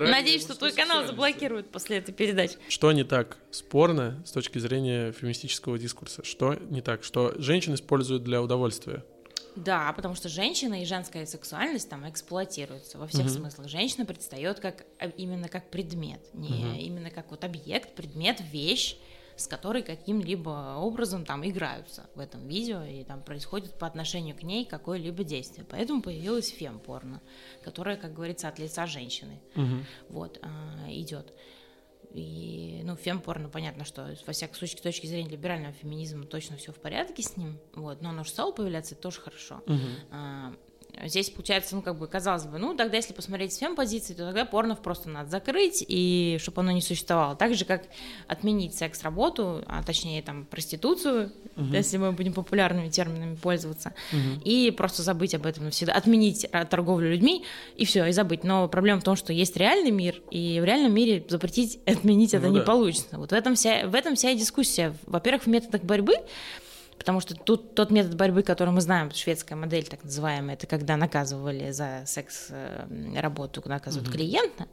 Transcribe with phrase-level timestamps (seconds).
[0.00, 2.56] Надеюсь, что твой канал заблокируют после этой передачи.
[2.68, 6.24] Что не так спорно с точки зрения феминистического дискурса?
[6.24, 7.04] Что не так?
[7.04, 9.04] Что женщины используют для удовольствия?
[9.56, 13.30] Да, потому что женщина и женская сексуальность там эксплуатируются во всех Мгм.
[13.30, 13.68] смыслах.
[13.68, 16.78] Женщина предстает как а, именно как предмет, не Мгм.
[16.78, 18.96] именно как вот объект, предмет, вещь,
[19.36, 24.42] с которой каким-либо образом там играются в этом видео и там происходит по отношению к
[24.42, 25.66] ней какое-либо действие.
[25.68, 27.20] Поэтому появилась фем-порно,
[27.62, 29.84] которая, как говорится, от лица женщины Мгм.
[30.08, 31.32] вот, а, идет.
[32.12, 36.72] И, ну, фемпорно, понятно, что, во всяком случае, с точки зрения либерального феминизма точно все
[36.72, 39.62] в порядке с ним, вот, но оно же стало появляться, это тоже хорошо.
[39.66, 39.88] Мгм.
[40.10, 40.54] А,
[41.04, 44.44] Здесь получается, ну, как бы, казалось бы, ну, тогда, если посмотреть с фем-позиции, то тогда
[44.44, 47.36] порно просто надо закрыть, и чтобы оно не существовало.
[47.36, 47.84] Так же, как
[48.28, 54.40] отменить секс-работу, а точнее, там, проституцию, если мы будем популярными терминами пользоваться, Мгм.
[54.44, 57.44] и просто забыть об этом навсегда, отменить а, торговлю людьми
[57.76, 58.44] и все, и забыть.
[58.44, 62.46] Но проблема в том, что есть реальный мир, и в реальном мире запретить, отменить это
[62.46, 62.64] Ну не да.
[62.64, 63.18] получится.
[63.18, 64.94] Вот в этом вся, в этом вся и дискуссия.
[65.06, 66.14] Во-первых, в методах борьбы,
[66.98, 70.96] потому что тут тот метод борьбы, который мы знаем, шведская модель, так называемая, это когда
[70.96, 74.66] наказывали за секс-работу, наказывают клиента.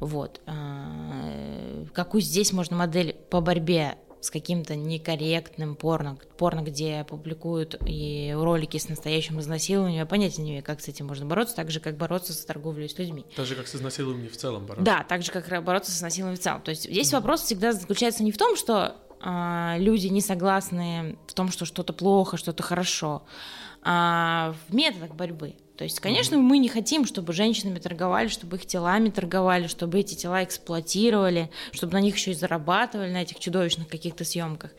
[0.00, 0.40] Вот.
[0.46, 8.34] А, Какую здесь можно модель по борьбе с каким-то некорректным порно, порно, где публикуют и
[8.36, 11.80] ролики с настоящим изнасилованием, я понятия не имею, как с этим можно бороться, так же,
[11.80, 13.24] как бороться с торговлей с людьми.
[13.36, 14.84] Так же, как с изнасилованием в целом бороться.
[14.84, 16.60] Да, так же, как бороться с насилием в целом.
[16.62, 21.34] То есть здесь вопрос всегда заключается не в том, что а, люди не согласны в
[21.34, 23.22] том, что что-то плохо, что-то хорошо,
[23.82, 25.54] а в методах борьбы.
[25.76, 30.14] То есть, конечно, мы не хотим, чтобы женщинами торговали, чтобы их телами торговали, чтобы эти
[30.14, 34.70] тела эксплуатировали, чтобы на них еще и зарабатывали, на этих чудовищных каких-то съемках.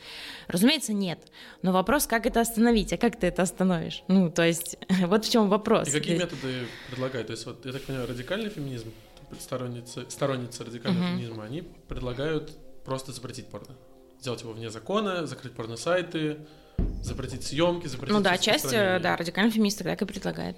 [0.48, 1.20] Разумеется, нет.
[1.62, 4.04] Но вопрос, как это остановить, а как ты это остановишь?
[4.08, 4.78] Ну, то есть,
[5.08, 5.88] вот в чем вопрос.
[5.88, 7.28] И какие Здесь- методы предлагают?
[7.28, 8.92] То есть, вот, я так понимаю, радикальный феминизм,
[9.40, 11.18] сторонницы, сторонницы радикального Мгм.
[11.20, 13.76] феминизма, они предлагают просто запретить порно.
[14.28, 16.40] Сделать его вне закона, закрыть порносайты,
[17.02, 20.58] запретить съемки, запретить Ну да, часть, э, да, радикальный фемист так и предлагает.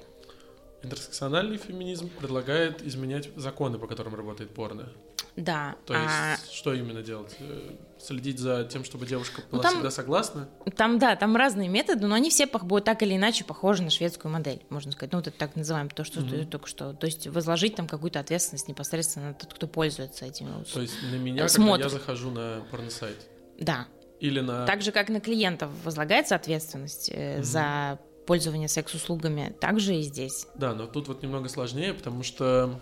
[0.81, 4.89] Интерсекциональный феминизм предлагает изменять законы, по которым работает порно.
[5.35, 5.75] Да.
[5.85, 7.35] То есть, а, что именно делать?
[7.39, 10.49] Э, Следить за тем, чтобы девушка была Ну, там- всегда согласна?
[10.75, 14.31] Там, да, там разные методы, но они все будут так или иначе похожи на шведскую
[14.31, 15.11] модель, можно сказать.
[15.11, 16.93] Ну, вот это так называем, то, что ты только что.
[16.93, 20.49] То есть возложить там какую-то ответственность непосредственно на тот, кто пользуется этими.
[20.59, 21.83] ус- То есть на меня, когда Смотр.
[21.83, 23.17] я захожу на порносайт?
[23.59, 23.87] Да.
[24.19, 24.65] Или на...
[24.65, 27.43] Так же, как на клиентов возлагается ответственность Мгм.
[27.43, 30.45] за пользование секс-услугами, так же и здесь.
[30.55, 32.79] Да, но тут вот немного сложнее, потому что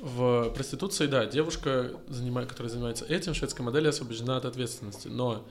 [0.00, 5.08] в проституции, да, девушка, которая занимается этим, в шведской модели освобождена от ответственности.
[5.08, 5.44] Но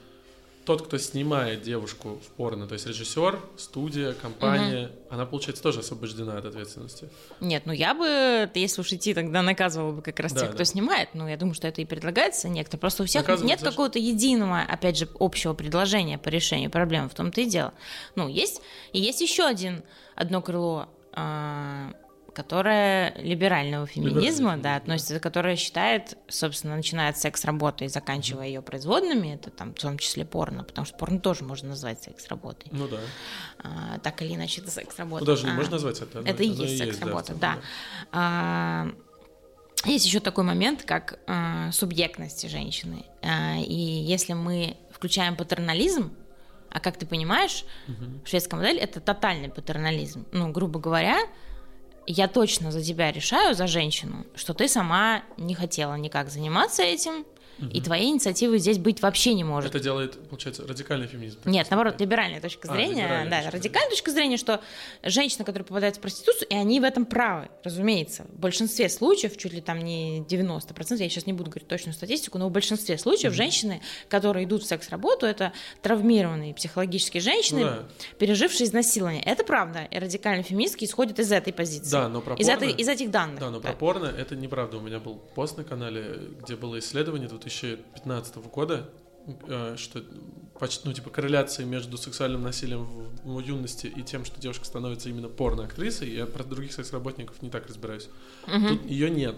[0.69, 6.37] тот, кто снимает девушку в порно, то есть режиссер, студия, компания, она, получается, тоже освобождена
[6.37, 7.09] от ответственности.
[7.39, 10.53] Нет, ну я бы, если уж идти, тогда наказывала бы как раз Да, тех, да.
[10.53, 11.09] кто снимает.
[11.15, 12.77] Ну, я думаю, что это и предлагается некто.
[12.77, 17.09] Просто у всех нет какого-то единого, опять же, общего предложения по решению проблемы.
[17.09, 17.73] В том-то и дело.
[18.13, 18.61] Ну, есть,
[18.93, 19.81] и есть еще один,
[20.13, 20.87] одно крыло,
[22.33, 24.75] которое либерального феминизма, феминизм, да, да.
[24.75, 29.97] относится, которое считает, собственно, начиная от секс-работы и заканчивая ее производными, это там в том
[29.97, 32.69] числе порно, потому что порно тоже можно назвать секс-работой.
[32.71, 32.99] Ну да.
[33.59, 35.23] А, так или иначе, это секс-работа.
[35.23, 36.19] Ну даже не А, можно назвать это.
[36.19, 37.57] это и оно есть секс-работа, целом, да.
[38.11, 38.87] А,
[39.85, 43.05] Есть еще такой момент, как а, субъектность женщины.
[43.21, 46.11] А, И если мы включаем патернализм,
[46.69, 48.21] а как ты понимаешь, Мгм.
[48.25, 50.25] шведская модель это тотальный патернализм.
[50.31, 51.17] Ну, грубо говоря,
[52.07, 57.25] я точно за тебя решаю, за женщину, что ты сама не хотела никак заниматься этим,
[57.73, 59.69] и твоей инициативы здесь быть вообще не может.
[59.69, 61.39] Это делает, получается, радикальный феминизм.
[61.45, 63.03] Нет, наоборот, либеральная точка А, зрения.
[63.03, 64.61] либеральная да, точка радикальная точка зрения, что
[65.03, 68.23] женщина, которая попадает в проституцию, и они в этом правы, разумеется.
[68.33, 72.37] В большинстве случаев, чуть ли там не 90%, я сейчас не буду говорить точную статистику,
[72.37, 77.83] но в большинстве случаев женщины, которые идут в секс-работу, это травмированные психологически женщины, Ну да.
[78.19, 79.23] пережившие изнасилование.
[79.23, 79.87] Это правда.
[79.91, 81.91] И радикальные феминистки исходят из этой позиции.
[81.91, 83.39] Да, но про из, порно- этой, из этих данных.
[83.39, 84.77] Да, но про порно это неправда.
[84.77, 88.89] У меня был пост на канале, где было исследование 2015 года,
[89.47, 90.03] э, что
[90.59, 95.09] почти, ну, типа, корреляции между сексуальным насилием в, в юности и тем, что девушка становится
[95.09, 96.09] именно порноактрисой.
[96.09, 98.09] Я про других секс-работников не так разбираюсь.
[98.45, 99.35] Тут ее нет.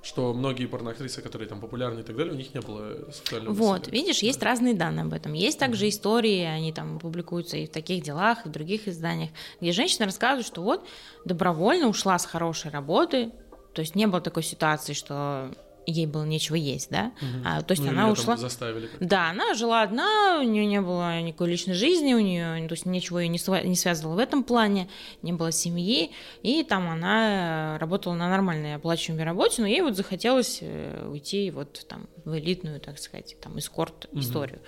[0.00, 3.80] Что многие порноактрисы, которые там популярны и так далее, у них не было сексуального Вот,
[3.80, 3.98] насилия.
[4.00, 5.32] видишь, есть разные данные об этом.
[5.32, 9.72] Есть также истории, они там публикуются и в таких делах, и в других изданиях, где
[9.72, 10.86] женщина рассказывает, что вот
[11.24, 13.32] добровольно ушла с хорошей работы,
[13.74, 15.52] то есть не было такой ситуации, что
[15.90, 17.42] ей было нечего есть, да, Мгм.
[17.44, 18.36] а, то есть Ну, она ушла.
[18.36, 18.88] заставили.
[19.00, 22.86] Да, она жила одна, у нее не было никакой личной жизни, у нее, то есть
[22.86, 24.88] ничего ее не, сва- не связывало в этом плане,
[25.22, 26.10] не было семьи,
[26.42, 31.50] и там она э, работала на нормальной оплачиваемой работе, но ей вот захотелось э, уйти
[31.50, 34.60] вот там в элитную, так сказать, там эскорт историю,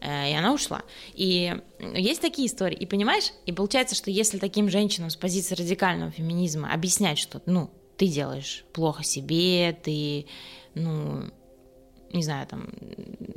[0.00, 0.82] Э, и она ушла.
[1.14, 1.54] И
[1.94, 6.72] есть такие истории, и понимаешь, и получается, что если таким женщинам с позиции радикального феминизма
[6.72, 10.26] объяснять, что, ну, ты делаешь плохо себе, ты,
[10.74, 11.24] ну,
[12.12, 12.68] не знаю, там,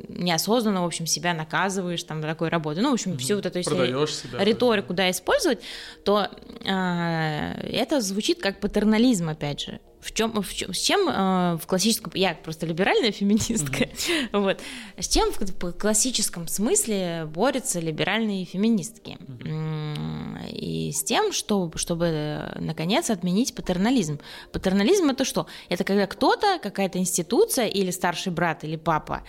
[0.10, 2.81] неосознанно, в общем, себя наказываешь там такой работой.
[2.81, 4.44] Ну, в общем, всю вот эту если Продаешь себя.
[4.44, 5.60] риторику, да, использовать,
[6.06, 6.28] то
[6.63, 9.80] э, это звучит как патернализм, опять же.
[10.01, 13.88] В чем, в чем, с чем э, в классическом, я просто либеральная феминистка,
[14.31, 14.59] вот,
[14.98, 19.18] с чем в, классическом смысле борются либеральные феминистки?
[19.45, 24.19] М, И с тем, что, чтобы, э, наконец, отменить патернализм.
[24.51, 25.45] Патернализм это что?
[25.69, 29.21] Это когда кто-то, какая-то институция или старший брат, или папа,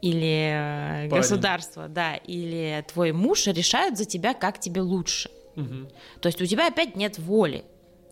[0.00, 1.22] или э, Парень.
[1.22, 5.28] государство, да, или твой муж решают за тебя, как тебе лучше.
[5.56, 5.88] Мгм.
[6.20, 7.64] То есть у тебя опять нет воли.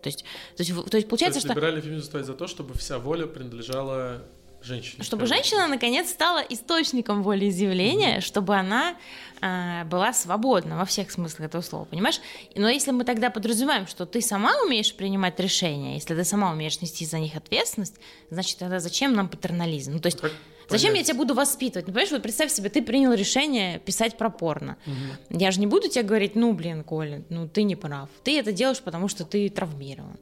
[0.08, 2.46] То есть, то есть, то есть То получается, есть что либеральный феминизм стоит за то,
[2.46, 4.22] чтобы вся воля принадлежала
[4.62, 5.05] женщине.
[5.05, 8.96] чтобы женщина наконец стала источником волеизъявления, чтобы она
[9.40, 12.20] а, была свободна во всех смыслах этого слова, понимаешь?
[12.55, 16.81] Но если мы тогда подразумеваем, что ты сама умеешь принимать решения, если ты сама умеешь
[16.81, 17.96] нести за них ответственность,
[18.31, 19.93] значит тогда зачем нам патернализм?
[19.93, 20.32] Ну, то есть Как
[20.70, 21.87] Зачем я тебя буду воспитывать?
[21.87, 24.76] Ну, понимаешь, вот представь себе, ты принял решение писать про порно.
[25.31, 28.09] Я же не буду тебе говорить, ну, блин, Коля, ну, ты не прав.
[28.25, 30.19] Ты это делаешь, потому что ты травмирован.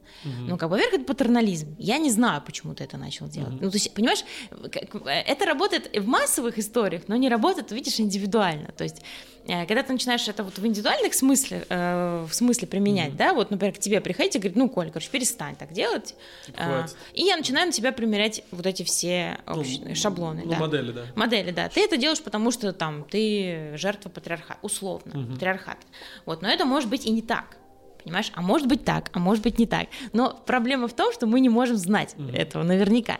[0.47, 1.75] Ну, как бы, во-первых, это патернализм.
[1.79, 3.61] Я не знаю, почему ты это начал делать.
[3.61, 4.23] Ну, то есть, понимаешь,
[4.71, 8.71] как- это работает в массовых историях, но не работает, видишь, индивидуально.
[8.77, 13.15] То есть, э, когда ты начинаешь это вот в индивидуальных смысле, э, в смысле применять,
[13.15, 16.15] да, вот, например, к тебе приходить и говорить, ну, Коль, короче, перестань так делать.
[16.55, 16.95] А, хватит.
[17.13, 20.41] И я начинаю на тебя примерять вот эти все Ну, общ- шаблоны.
[20.45, 20.57] ну, да.
[20.59, 21.05] модели, да.
[21.15, 21.69] Модели, да.
[21.69, 25.85] Ты это делаешь, потому что там ты жертва патриархата, условно, патриархата.
[26.25, 27.57] Вот, но это может быть и не так.
[28.03, 28.31] Понимаешь?
[28.35, 29.87] А может быть так, а может быть не так.
[30.13, 33.17] Но проблема в том, что мы не можем знать этого наверняка.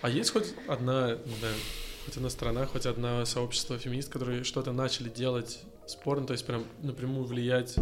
[0.00, 1.48] А есть хоть одна, ну да,
[2.04, 6.64] хоть одна страна, хоть одно сообщество феминист, которые что-то начали делать спорно, то есть прям
[6.82, 7.76] напрямую влиять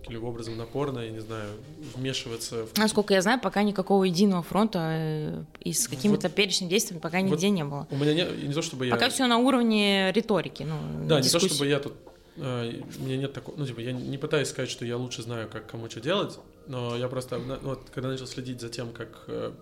[0.00, 1.50] каким-либо образом на порно, я не знаю,
[1.94, 2.78] вмешиваться в...
[2.78, 7.50] Насколько я знаю, пока никакого единого фронта э, и с какими-то перечнем действий пока нигде
[7.50, 7.86] не было.
[7.90, 8.92] У меня не, не то, чтобы я...
[8.92, 11.92] Пока все на уровне риторики, ну, Да, не то, чтобы я тут...
[12.36, 13.56] э, У меня нет такого...
[13.58, 16.96] Ну, типа, я не пытаюсь сказать, что я лучше знаю, как кому что делать, но
[16.96, 17.38] я просто...
[17.38, 19.52] ну, Вот, когда начал следить за тем, как э,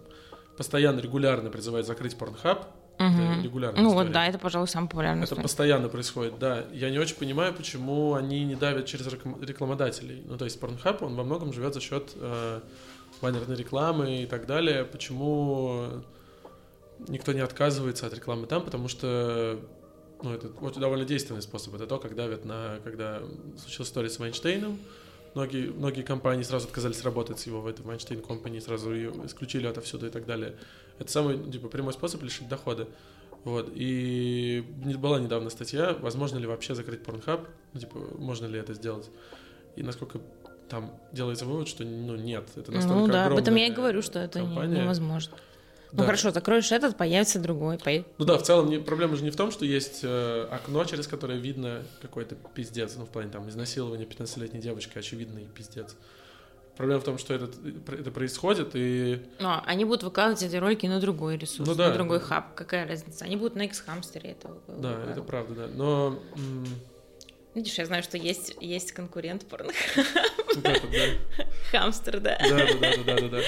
[0.57, 2.67] постоянно, регулярно призывают закрыть порнхаб,
[2.99, 3.33] Мгм.
[3.33, 4.05] это регулярная Ну история.
[4.07, 5.25] вот, да, это, пожалуй, самый популярный.
[5.25, 6.65] Это постоянно происходит, да.
[6.73, 10.23] Я не очень понимаю, почему они не давят через реклам- рекламодателей.
[10.27, 12.61] Ну, то есть Pornhub, он во многом живет за счет э,
[13.23, 14.85] баннерной рекламы и так далее.
[14.85, 16.03] Почему
[17.07, 18.63] никто не отказывается от рекламы там?
[18.63, 19.59] Потому что
[20.23, 21.75] ну, это очень довольно действенный способ.
[21.75, 22.79] Это то, как давят на...
[22.85, 23.21] Когда
[23.57, 24.79] случилась история с Вайнштейном,
[25.35, 29.67] многие, многие компании сразу отказались работать с его в этой Вайнштейн компании, сразу ее исключили
[29.67, 30.57] отовсюду и так далее.
[30.99, 32.89] Это самый, типа, прямой способ лишить дохода.
[33.45, 34.65] Вот, и
[34.97, 39.09] была недавно статья, возможно ли вообще закрыть Pornhub, ну, типа, можно ли это сделать.
[39.77, 40.21] И насколько
[40.69, 43.77] там делается вывод, что, ну, нет, это настолько Ну да, об этом я и огромная
[43.77, 44.83] говорю, что это компания.
[44.83, 45.37] невозможно.
[45.93, 46.05] Ну Да.
[46.05, 47.79] хорошо, закроешь этот, появится другой.
[47.79, 50.85] по- Ну да, в целом не- проблема же не в том, что есть э, окно,
[50.85, 55.97] через которое видно какой-то пиздец, ну, в плане там изнасилования 15-летней девочки, очевидный пиздец.
[56.77, 57.57] Проблема в том, что этот,
[57.89, 61.89] это происходит, и Ну, они будут выкладывать эти ролики на другой ресурс, Ну да.
[61.89, 62.55] на другой хаб.
[62.55, 63.25] Какая разница?
[63.25, 65.11] Они будут на X-хамстере это вы- да, выкладывать.
[65.11, 65.69] это правда, да.
[65.75, 66.67] Но м,
[67.55, 71.49] Видишь, я знаю, что есть, есть конкурент вот это, да.
[71.73, 72.39] Хамстер, да.
[72.49, 73.41] Да, да, да, да, да, да.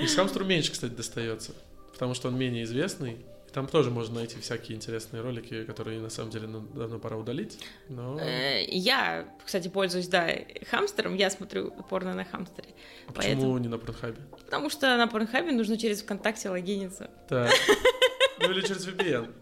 [0.00, 1.52] И Хамстру меньше, кстати, достается,
[1.92, 3.24] потому что он менее известный.
[3.52, 7.58] Там тоже можно найти всякие интересные ролики, которые на самом деле ну, давно пора удалить.
[7.88, 10.28] Но Э, Я, кстати, пользуюсь, да,
[10.70, 11.14] хамстером.
[11.16, 12.68] Я смотрю порно на хамстере.
[13.08, 14.18] а почему поэтому- не на Порнхабе?
[14.44, 17.08] Потому что на порнхабе нужно через ВКонтакте логиниться.
[17.30, 17.50] Так.
[18.38, 19.32] Ну или через VPN.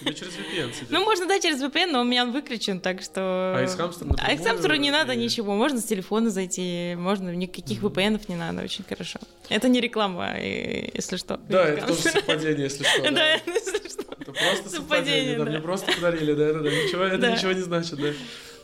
[0.00, 0.90] Или через VPN сидеть.
[0.90, 3.54] Ну, можно, да, через VPN, но у меня он выключен, так что...
[3.56, 7.30] А из хамстера А из хамстера не надо и- ничего, можно с телефона зайти, можно,
[7.34, 9.18] никаких VPN не надо, очень хорошо.
[9.48, 11.38] Это не реклама, если что.
[11.48, 13.02] Да, это тоже совпадение, если что.
[13.12, 14.02] Да, если что.
[14.18, 15.38] Это просто Совпадение.
[15.38, 16.60] Да, мне просто подарили, да, да.
[16.70, 18.08] Ничего, это ничего не значит, да.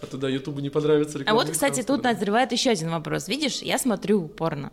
[0.03, 1.39] А туда Ютубу не понравится А реклама.
[1.41, 3.29] вот, из кстати, тут назревает еще один вопрос.
[3.29, 4.73] Видишь, я смотрю порно.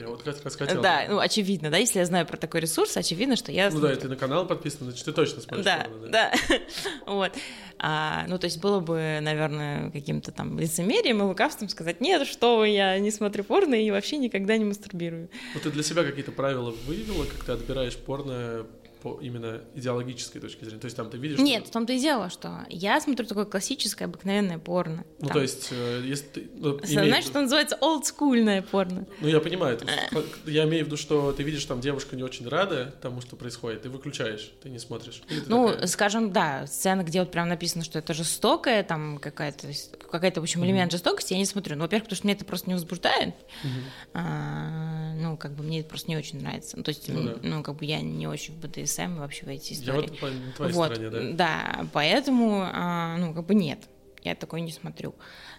[0.00, 0.80] Я вот как раз хотел.
[0.80, 3.78] Да, ну, очевидно, да, если я знаю про такой ресурс, очевидно, что я Ну да,
[3.78, 3.96] смотрю.
[3.96, 5.64] и ты на канал подписан, значит, ты точно смотришь.
[5.64, 6.32] Да, порно, да,
[7.06, 7.32] вот.
[7.78, 12.58] А, ну, то есть было бы, наверное, каким-то там лицемерием и лукавством сказать, нет, что
[12.58, 15.28] вы, я не смотрю порно и вообще никогда не мастурбирую.
[15.54, 18.66] Ну ты для себя какие-то правила выявила, как ты отбираешь порно,
[19.02, 20.80] по именно идеологической точки зрения?
[20.80, 21.38] То есть там ты видишь...
[21.38, 21.70] Нет, что...
[21.70, 25.04] в том-то и дело, что я смотрю такое классическое, обыкновенное порно.
[25.20, 25.34] Ну, Там.
[25.36, 26.50] то есть, э, если ты...
[26.54, 29.06] ну, Знаешь, имеет- что называется олдскульное порно?
[29.20, 29.78] Ну, я понимаю.
[29.80, 33.36] есть, Я имею в виду, что ты видишь, там девушка не очень рада тому, что
[33.36, 35.22] происходит, ты выключаешь, ты не смотришь.
[35.28, 39.68] Ты Ну, такая, скажем, да, сцена, где вот прям написано, что это жестокое, там какая-то,
[40.10, 41.76] какая-то, в общем, элемент жестокости, я не смотрю.
[41.76, 43.34] Ну, во-первых, потому что меня это просто не возбуждает.
[43.62, 43.84] мгм.
[44.14, 46.76] А, ну, как бы мне это просто не очень нравится.
[46.76, 47.62] Ну, то есть, Ну ну, да.
[47.62, 50.08] как бы я не очень в БДСМ и вообще в эти Я истории.
[50.10, 51.74] вот по- твоей вот, стороне, да.
[51.82, 53.78] да, поэтому, а, ну, как бы нет,
[54.22, 55.14] я такое не смотрю.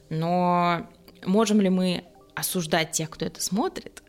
[0.09, 0.87] Но
[1.25, 2.03] можем ли мы
[2.35, 4.03] осуждать тех, кто это смотрит?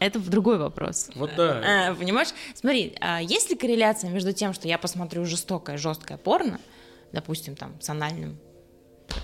[0.00, 1.10] Это другой вопрос.
[1.16, 1.88] Вот да.
[1.90, 2.28] А, понимаешь?
[2.54, 6.60] Смотри, а есть ли корреляция между тем, что я посмотрю жестокое, жесткое порно,
[7.12, 8.38] допустим, там, с анальным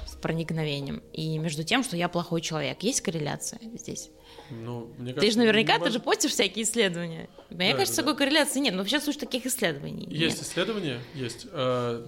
[0.06, 2.82] с проникновением, и между тем, что я плохой человек.
[2.82, 4.10] Есть корреляция здесь?
[4.50, 7.28] Ну, мне Ты же кажется, наверняка, не ты же постишь всякие исследования.
[7.50, 8.74] Мне Да, кажется, да, такой корреляции нет.
[8.74, 10.46] Но вообще, слушай, таких исследований Есть нет.
[10.46, 11.46] исследования, есть.
[11.52, 12.06] Э,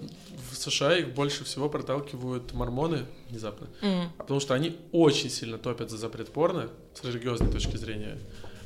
[0.51, 4.11] В США их больше всего проталкивают мормоны внезапно, М.
[4.17, 8.17] потому что они очень сильно топят за запрет порно с религиозной точки зрения.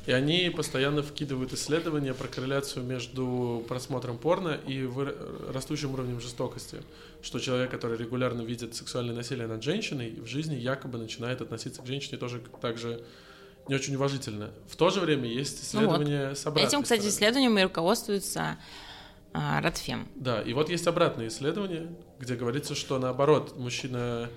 [0.06, 6.78] И они постоянно вкидывают исследования про корреляцию между просмотром порно и выра- растущим уровнем жестокости.
[7.22, 11.86] Что человек, который регулярно видит сексуальное насилие над женщиной, в жизни якобы начинает относиться к
[11.86, 13.04] женщине тоже так же
[13.68, 14.50] не очень уважительно.
[14.66, 16.00] В то же время есть Ну вот.
[16.00, 17.14] исследования с обратной Этим, кстати, стороны.
[17.14, 18.58] исследованием и руководствуется
[19.32, 20.08] а, Радфем.
[20.16, 24.28] Да, и вот есть обратное исследование, где говорится, что наоборот, мужчина,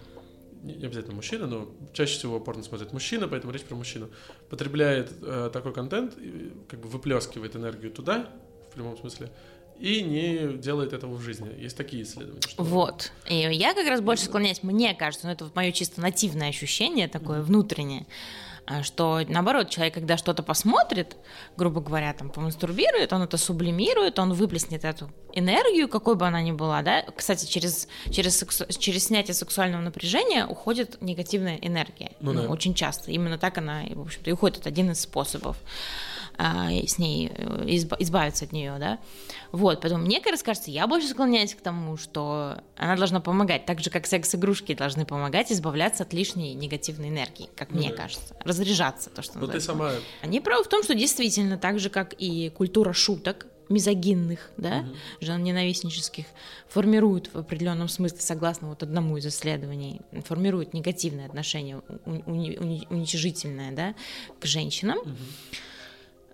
[0.74, 4.10] не обязательно мужчина, но чаще всего порно смотрит мужчина, поэтому речь про мужчину,
[4.50, 8.30] потребляет э, такой контент, и, как бы выплескивает энергию туда,
[8.70, 9.32] в прямом смысле,
[9.80, 11.50] и не делает этого в жизни.
[11.60, 12.42] Есть такие исследования.
[12.48, 13.12] что- Вот.
[13.30, 17.08] И я как раз больше склоняюсь, мне кажется, ну это вот мое чисто нативное ощущение,
[17.08, 18.06] такое внутреннее,
[18.84, 21.16] что наоборот, человек, когда что-то посмотрит,
[21.58, 26.52] грубо говоря, там, помастурбирует, он это сублимирует, он выплеснет эту энергию, какой бы она ни
[26.52, 27.04] была, да.
[27.16, 32.12] Кстати, через, через, сексу- через снятие сексуального напряжения уходит негативная энергия.
[32.20, 32.48] Ну да.
[32.48, 33.12] Очень часто.
[33.12, 34.60] Именно так она, в общем-то, и уходит.
[34.60, 35.58] Это один из способов
[36.38, 39.00] с ней э, изба- избавиться от нее, да.
[39.52, 43.66] Вот, поэтому мне как раз кажется, я больше склоняюсь к тому, что она должна помогать,
[43.66, 47.96] так же как секс-игрушки должны помогать избавляться от лишней негативной энергии, как Ну мне да.
[47.96, 49.92] кажется, разряжаться, то, что Но ты сама...
[50.22, 54.86] Они правы в том, что действительно, так же как и культура шуток, мизогинных, да,
[55.22, 56.26] ненавистнических,
[56.68, 62.88] формирует в определенном смысле, согласно вот одному из исследований, формирует негативное отношение, уни- уни- уни-
[62.90, 63.96] уничижительное, да,
[64.40, 65.00] к женщинам.
[65.04, 65.10] А,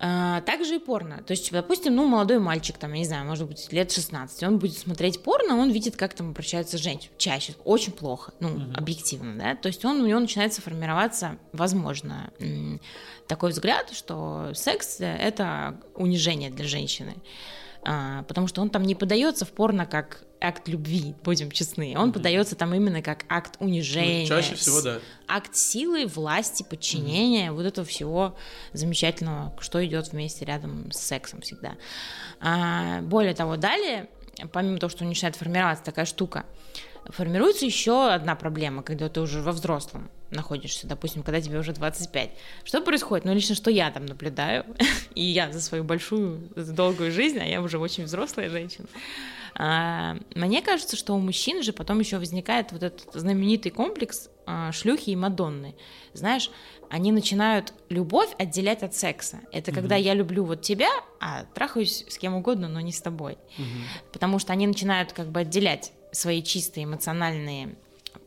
[0.01, 1.22] также и порно.
[1.24, 4.58] То есть, допустим, ну, молодой мальчик, там, я не знаю, может быть, лет 16, он
[4.58, 7.12] будет смотреть порно, он видит, как там обращаются женщины.
[7.17, 9.55] Чаще, очень плохо, ну, объективно, да.
[9.55, 12.34] То есть он, у него начинается формироваться, возможно,
[13.27, 17.15] такой взгляд, что секс— это унижение для женщины.
[17.83, 21.95] А, потому что он там не подается в порно как акт любви, будем честны.
[21.97, 24.21] Он подается там именно как акт унижения.
[24.21, 25.00] Ну, чаще всего, да.
[25.27, 28.35] акт силы, власти, подчинения, вот этого всего
[28.73, 31.75] замечательного, что идет вместе рядом с сексом всегда.
[32.39, 34.09] А, более того, далее,
[34.51, 36.45] помимо того, что начинает формироваться такая штука,
[37.10, 42.31] формируется еще одна проблема, когда ты уже во взрослом находишься, допустим, когда тебе уже 25.
[42.63, 43.25] Что происходит?
[43.25, 44.65] Ну, лично, что я там наблюдаю,
[45.15, 48.88] и я за свою большую, долгую жизнь, а я уже очень взрослая женщина,
[49.55, 54.72] а, мне кажется, что у мужчин же потом еще возникает вот этот знаменитый комплекс а,
[54.72, 55.75] шлюхи и Мадонны.
[56.13, 56.50] Знаешь,
[56.89, 59.39] они начинают любовь отделять от секса.
[59.51, 60.89] Это когда я люблю вот тебя,
[61.20, 63.38] а трахаюсь с кем угодно, но не с тобой.
[64.12, 67.75] Потому что они начинают как бы отделять свои чистые эмоциональные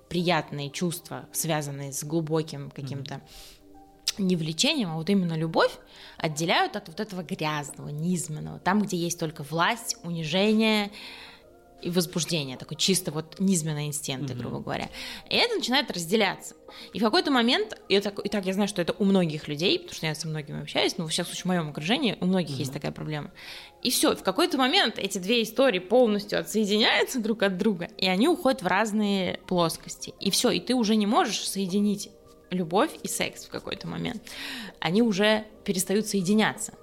[0.09, 3.21] приятные чувства, связанные с глубоким каким-то
[4.19, 5.73] не влечением, а вот именно любовь,
[6.17, 10.91] отделяют от вот этого грязного, низменного, там, где есть только власть, унижение
[11.83, 14.89] и возбуждение, такой чисто вот низменные инстинкты, грубо говоря.
[15.29, 16.55] И это начинает разделяться.
[16.93, 19.79] И в какой-то момент, и, это, и так я знаю, что это у многих людей,
[19.79, 22.59] потому что я со многими общаюсь, но во всяком случае в моем окружении у многих
[22.59, 23.33] есть такая проблема.
[23.83, 28.29] И все, в какой-то момент эти две истории полностью отсоединяются друг от друга, и они
[28.29, 30.15] уходят в разные плоскости.
[30.21, 32.09] И все, и ты уже не можешь соединить
[32.55, 34.23] любовь и секс в какой-то момент.
[34.81, 36.75] Они уже перестают соединяться.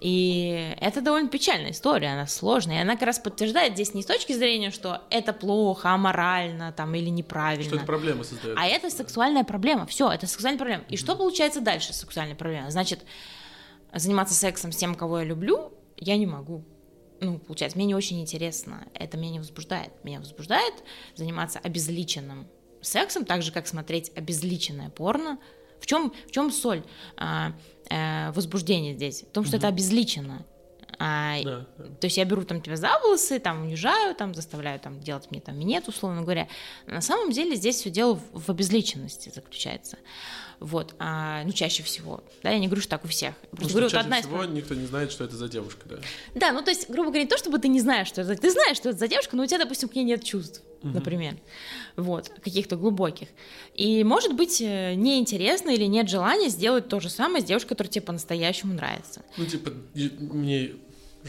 [0.00, 2.78] И это довольно печальная история, она сложная.
[2.78, 6.94] И она как раз подтверждает здесь не с точки зрения, что это плохо, аморально там,
[6.94, 7.64] или неправильно.
[7.64, 8.56] Что это проблемы создает.
[8.58, 9.86] А это сексуальная проблема.
[9.86, 10.84] Все, это сексуальная проблема.
[10.88, 12.70] И что получается дальше с сексуальной проблемой?
[12.70, 13.00] Значит,
[13.94, 16.64] заниматься сексом с тем, кого я люблю, я не могу.
[17.20, 18.86] Ну, получается, мне не очень интересно.
[18.92, 19.92] Это меня не возбуждает.
[20.04, 20.74] Меня возбуждает
[21.14, 22.46] заниматься обезличенным
[22.86, 25.38] сексом, так же, как смотреть обезличенное порно.
[25.80, 26.82] В чем, в чем соль
[27.16, 27.52] а,
[27.90, 29.22] э, возбуждения здесь?
[29.22, 30.44] В том, что это обезличено.
[30.98, 31.84] А, Да, да.
[32.00, 35.40] То есть я беру там тебя за волосы, там унижаю, там заставляю там делать мне
[35.40, 36.48] там минет, условно говоря.
[36.86, 39.98] На самом деле здесь все дело в, в обезличенности заключается.
[40.60, 42.24] Вот, а, ну чаще всего.
[42.42, 43.34] Да, я не говорю, что так у всех.
[43.50, 45.96] Просто говорю, вот чаще одна из всего никто не знает, что это за девушка, да.
[46.34, 48.36] да, ну то есть, грубо говоря, не то, чтобы ты не знаешь, что это.
[48.36, 51.36] Ты знаешь, что это за девушка, но у тебя, допустим, к ней нет чувств, например.
[51.96, 53.28] Вот, каких-то глубоких.
[53.74, 57.90] И может быть э, неинтересно или нет желания сделать то же самое с девушкой, которая
[57.90, 59.22] тебе по-настоящему нравится.
[59.36, 60.72] Ну, типа, мне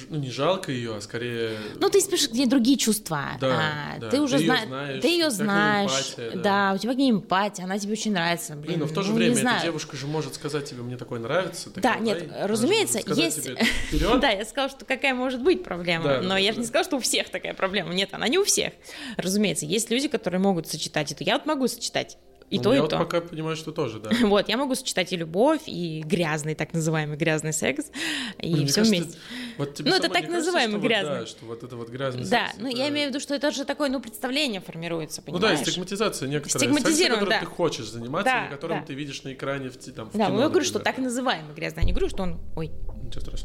[0.10, 1.58] ну, не жалко ее, а скорее...
[1.80, 3.32] Ну, ты испытываешь где другие чувства.
[3.40, 4.10] Да, А, да.
[4.10, 5.92] Ты уже Ты её зна- знаешь, ты ее знаешь.
[5.92, 6.42] эмпатия, да.
[6.70, 6.74] да.
[6.76, 8.54] у тебя к ней эмпатия, она тебе очень нравится.
[8.54, 9.62] Блин, Блин, но в то же ну, время эта знаю.
[9.64, 11.70] девушка же может сказать тебе, мне такое нравится.
[11.70, 12.06] так Да, давай.
[12.06, 13.50] нет, разумеется, есть...
[14.22, 16.54] Да, я сказала, что какая может быть проблема, Да, но да, я да.
[16.56, 17.94] же не сказала, что у всех такая проблема.
[17.94, 18.74] Нет, она не у всех.
[19.18, 21.24] Разумеется, есть люди, которые могут сочетать это.
[21.24, 22.18] Я вот могу сочетать
[22.50, 22.98] и Ну, то, я и вот то.
[22.98, 24.10] пока понимаю, что тоже, да.
[24.28, 27.92] Вот, я могу сочетать и любовь, и грязный, так называемый грязный секс,
[28.40, 29.20] и Блин, все кажется, вместе.
[29.58, 31.20] Вот Ну, это так не кажется, называемый что вот, грязный.
[31.20, 33.36] да, что вот это вот грязный Да, секс, ну это- я имею в виду, что
[33.36, 35.60] это же такое, ну, представление формируется, Ну понимаешь?
[35.60, 36.60] да, стигматизация некоторая.
[36.60, 37.40] Стигматизирован, секс, которым да.
[37.40, 38.86] ты хочешь заниматься, Да, или которым да.
[38.86, 41.04] ты видишь на экране в, там, в Да, кино, ну я говорю, что например, так
[41.04, 41.82] называемый грязный.
[41.82, 42.72] Я не говорю, что он, ой,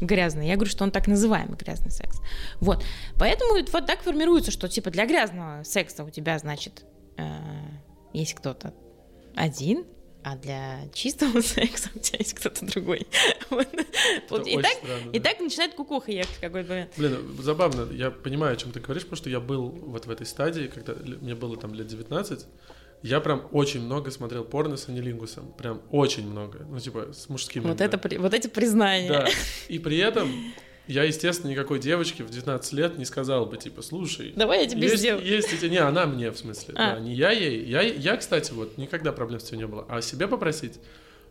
[0.01, 0.47] грязный.
[0.47, 2.19] Я говорю, что он так называемый грязный секс.
[2.59, 2.83] Вот.
[3.19, 6.85] Поэтому вот так формируется, что типа для грязного секса у тебя, значит,
[7.17, 7.23] э,
[8.13, 8.73] есть кто-то
[9.35, 9.85] один,
[10.23, 13.07] а для чистого секса у тебя есть кто-то другой.
[14.29, 14.47] Вот.
[14.47, 15.29] И так, странно, и да.
[15.29, 16.91] так начинает кукуха ехать в какой-то момент.
[16.97, 20.25] Блин, забавно, я понимаю, о чем ты говоришь, потому что я был вот в этой
[20.25, 22.45] стадии, когда мне было там лет 19,
[23.03, 27.63] я прям очень много смотрел порно с анилингусом, прям очень много, ну типа с мужскими.
[27.65, 29.09] Вот, это, вот эти признания.
[29.09, 29.27] Да,
[29.67, 30.53] и при этом
[30.87, 34.83] я, естественно, никакой девочке в 19 лет не сказал бы, типа, слушай, Давай я тебе
[34.83, 35.25] есть, сделаю.
[35.25, 35.65] есть эти...
[35.65, 36.95] Не, она мне, в смысле, А.
[36.95, 37.63] да, не я ей.
[37.65, 39.85] Я, я, кстати, вот, никогда проблем с этим не было.
[39.87, 40.79] А себе попросить,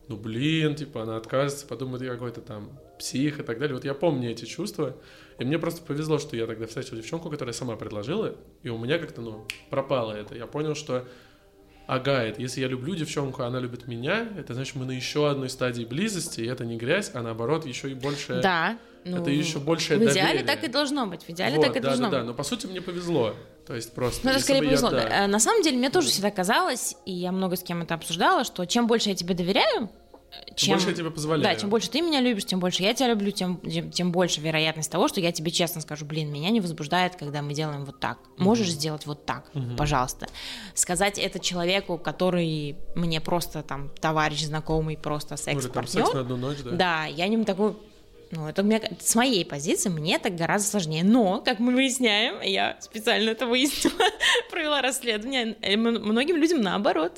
[0.08, 3.74] ну, блин, типа, она откажется, подумает, я какой-то там псих и так далее.
[3.74, 4.96] Вот я помню эти чувства,
[5.38, 8.98] и мне просто повезло, что я тогда встретил девчонку, которая сама предложила, и у меня
[8.98, 10.34] как-то, ну, пропало это.
[10.34, 11.06] Я понял, что
[11.86, 15.50] Ага, это если я люблю девчонку, она любит меня, это значит, мы на еще одной
[15.50, 18.40] стадии близости, и это не грязь, а наоборот, еще и больше...
[18.40, 18.78] Да.
[19.04, 20.44] Ну, Это еще большее В идеале доверие.
[20.44, 21.22] так и должно быть.
[21.24, 22.26] В идеале Вот, так и да, должно да, да, быть.
[22.28, 23.34] но по сути мне повезло.
[23.66, 24.26] То есть просто...
[24.26, 24.90] Ну, это скорее бы я- повезло.
[24.90, 25.02] да.
[25.08, 25.24] да.
[25.24, 28.44] Э, На самом деле, мне тоже всегда казалось, и я много с кем это обсуждала,
[28.44, 29.88] что чем больше я тебе доверяю,
[30.32, 31.42] э, чем, больше я тебе позволяю.
[31.44, 34.40] Да, чем больше ты меня любишь, тем больше я тебя люблю, тем, тем, тем больше
[34.40, 38.00] вероятность того, что я тебе честно скажу, блин, меня не возбуждает, когда мы делаем вот
[38.00, 38.18] так.
[38.36, 40.26] Можешь сделать вот так, пожалуйста.
[40.74, 46.04] Сказать это человеку, который мне просто там товарищ, знакомый, просто Ну, или там секс-партнер.
[46.04, 46.70] секс на одну ночь, да?
[46.72, 47.76] Да, я не такой...
[48.34, 51.04] Ну, это меня, с моей позиции мне так гораздо сложнее.
[51.04, 53.94] Но, как мы выясняем, я специально это выяснила,
[54.50, 57.12] провела расследование, э, многим людям наоборот.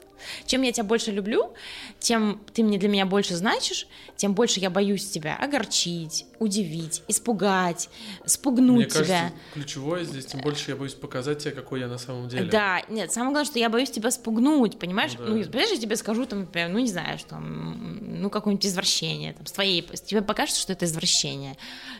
[0.46, 1.52] Чем я тебя больше люблю,
[2.00, 7.90] тем ты мне для меня больше значишь, тем больше я боюсь тебя огорчить, удивить, испугать,
[8.24, 8.98] спугнуть Мне тебя.
[9.04, 12.50] кажется, ключевое здесь, тем больше я боюсь показать тебе, какой я на самом деле.
[12.50, 15.12] Да, нет, самое главное, что я боюсь тебя спугнуть, понимаешь?
[15.18, 15.50] Ну Ну, да.
[15.50, 19.52] понимаешь, я тебе скажу, там, например, ну, не знаю, что, ну, какое-нибудь извращение, там, с
[19.52, 21.03] твоей, тебе покажется, что это извращение.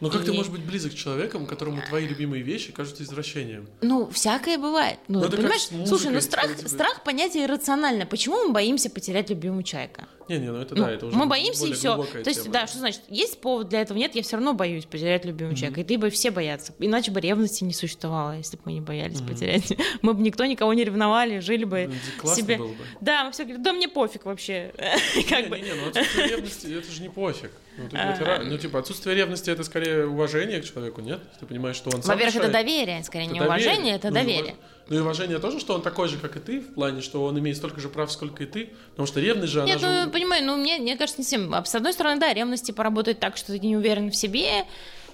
[0.00, 3.68] Но как ты И- можешь быть близок к человеком, которому твои любимые вещи кажутся извращением?
[3.82, 4.98] Ну, всякое бывает.
[5.08, 8.06] Ну, Ну, это как понимаешь, музыкой, слушай, ну, страх, страх понятие иррационально.
[8.06, 10.08] Почему мы боимся потерять любимого человека?
[10.28, 11.96] Не-не, ну это Ну, да, это уже мы боимся и все.
[11.96, 12.52] То есть, тема.
[12.52, 13.02] да, что значит?
[13.08, 13.98] Есть повод для этого?
[13.98, 15.80] Нет, я все равно боюсь потерять любимого человека.
[15.80, 16.72] И ты бы все боятся.
[16.78, 19.72] Иначе бы ревности не существовало, если бы мы не боялись потерять.
[20.02, 22.56] Мы бы никто никого не ревновали, жили бы классно себе.
[22.56, 22.76] было бы.
[23.00, 24.72] Да, мы все говорим, да мне пофиг вообще.
[25.28, 25.58] Как бы.
[25.58, 27.50] Не-не, ну отсутствие ревности, это же не пофиг.
[27.76, 28.16] Ну, А.
[28.18, 31.20] ра- ну, типа, отсутствие ревности это скорее уважение к человеку, нет?
[31.40, 34.56] Ты понимаешь, что он Во-первых, это доверие, скорее, не уважение, это Ну, и доверие.
[34.88, 37.38] Ну и уважение тоже, что он такой же, как и ты, в плане, что он
[37.38, 38.70] имеет столько же прав, сколько и ты.
[38.90, 40.04] Потому что ревность же, она Нет, же...
[40.04, 41.54] ну, понимаю, ну, мне, мне кажется, не всем.
[41.54, 44.66] А С одной стороны, да, ревность, типа, работает так, что ты не уверен в себе,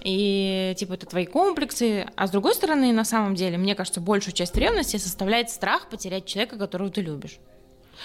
[0.02, 2.08] и, типа, это твои комплексы.
[2.16, 6.26] А с другой стороны, на самом деле, мне кажется, большую часть ревности составляет страх потерять
[6.26, 7.38] человека, которого ты любишь.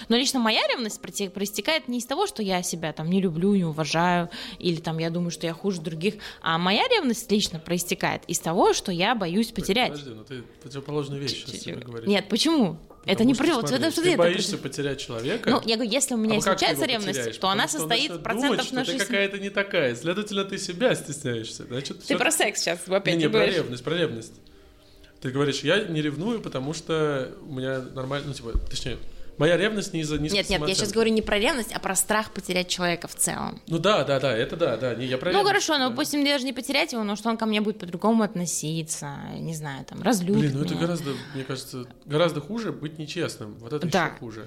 [0.08, 3.64] Но лично моя ревность проистекает не из того, что я себя там не люблю, не
[3.64, 8.38] уважаю, или там я думаю, что я хуже других, а моя ревность лично проистекает из
[8.38, 9.92] того, что я боюсь потерять.
[9.92, 12.08] Подожди, ну ты противоположную вещь сейчас тебе говоришь.
[12.08, 12.78] Нет, почему?
[13.06, 13.46] это не про...
[13.46, 15.48] смотри, это, ты это боишься против- потерять человека.
[15.50, 17.88] Ну, я говорю, если у меня а ты случается ревность, то она Потому что он
[17.90, 19.06] состоит процентов думать, на что ты 60.
[19.06, 19.94] какая-то не такая.
[19.94, 21.66] Следовательно, ты себя стесняешься.
[21.66, 23.54] Значит, Ты всё- про секс сейчас Не, опять не, про говоришь.
[23.54, 24.32] ревность, про ревность.
[25.20, 28.98] Ты говоришь, я не ревную, потому что у меня нормально, ну, типа, точнее,
[29.38, 31.94] моя ревность не из-за низкой Нет, нет, я сейчас говорю не про ревность, а про
[31.94, 33.60] страх потерять человека в целом.
[33.68, 35.90] Ну да, да, да, это да, да, не, я про Ну ревность, хорошо, ну да.
[35.90, 39.84] допустим, даже не потерять его, но что он ко мне будет по-другому относиться, не знаю,
[39.84, 40.82] там, разлюбит Блин, ну это меня.
[40.82, 43.56] гораздо, мне кажется, гораздо хуже быть нечестным.
[43.58, 44.06] Вот это Да.
[44.06, 44.46] еще хуже.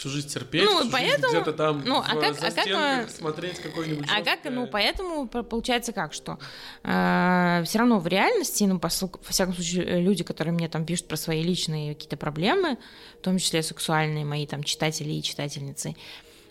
[0.00, 2.40] Всю жизнь терпеть, Ну, всю жизнь поэтому- где-то там ну, в а как- а как,
[2.40, 6.38] застенках э, смотреть какой-нибудь А как, ну, поэтому по- получается как, что
[6.82, 11.06] все равно в реальности, ну, по во всяком случае, э, люди, которые мне там пишут
[11.08, 12.78] про свои личные какие-то проблемы,
[13.20, 15.94] в том числе сексуальные мои там читатели и читательницы,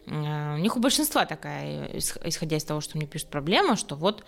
[0.05, 3.75] э, у них у большинства такая, э, ис- исходя из того, что мне пишут проблема,
[3.75, 4.23] что вот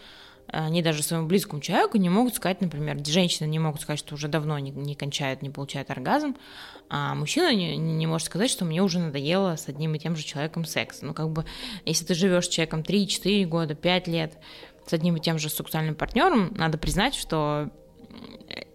[0.47, 4.27] они даже своему близкому человеку не могут сказать, например, женщины не могут сказать, что уже
[4.27, 6.36] давно не, не кончают, не получают оргазм,
[6.89, 10.23] а мужчина не, не может сказать, что мне уже надоело с одним и тем же
[10.23, 11.01] человеком секс.
[11.01, 11.45] Ну, как бы,
[11.86, 14.38] если ты живешь с человеком 3-4 года, 5 лет,
[14.86, 17.69] с одним и тем же сексуальным партнером, надо признать, что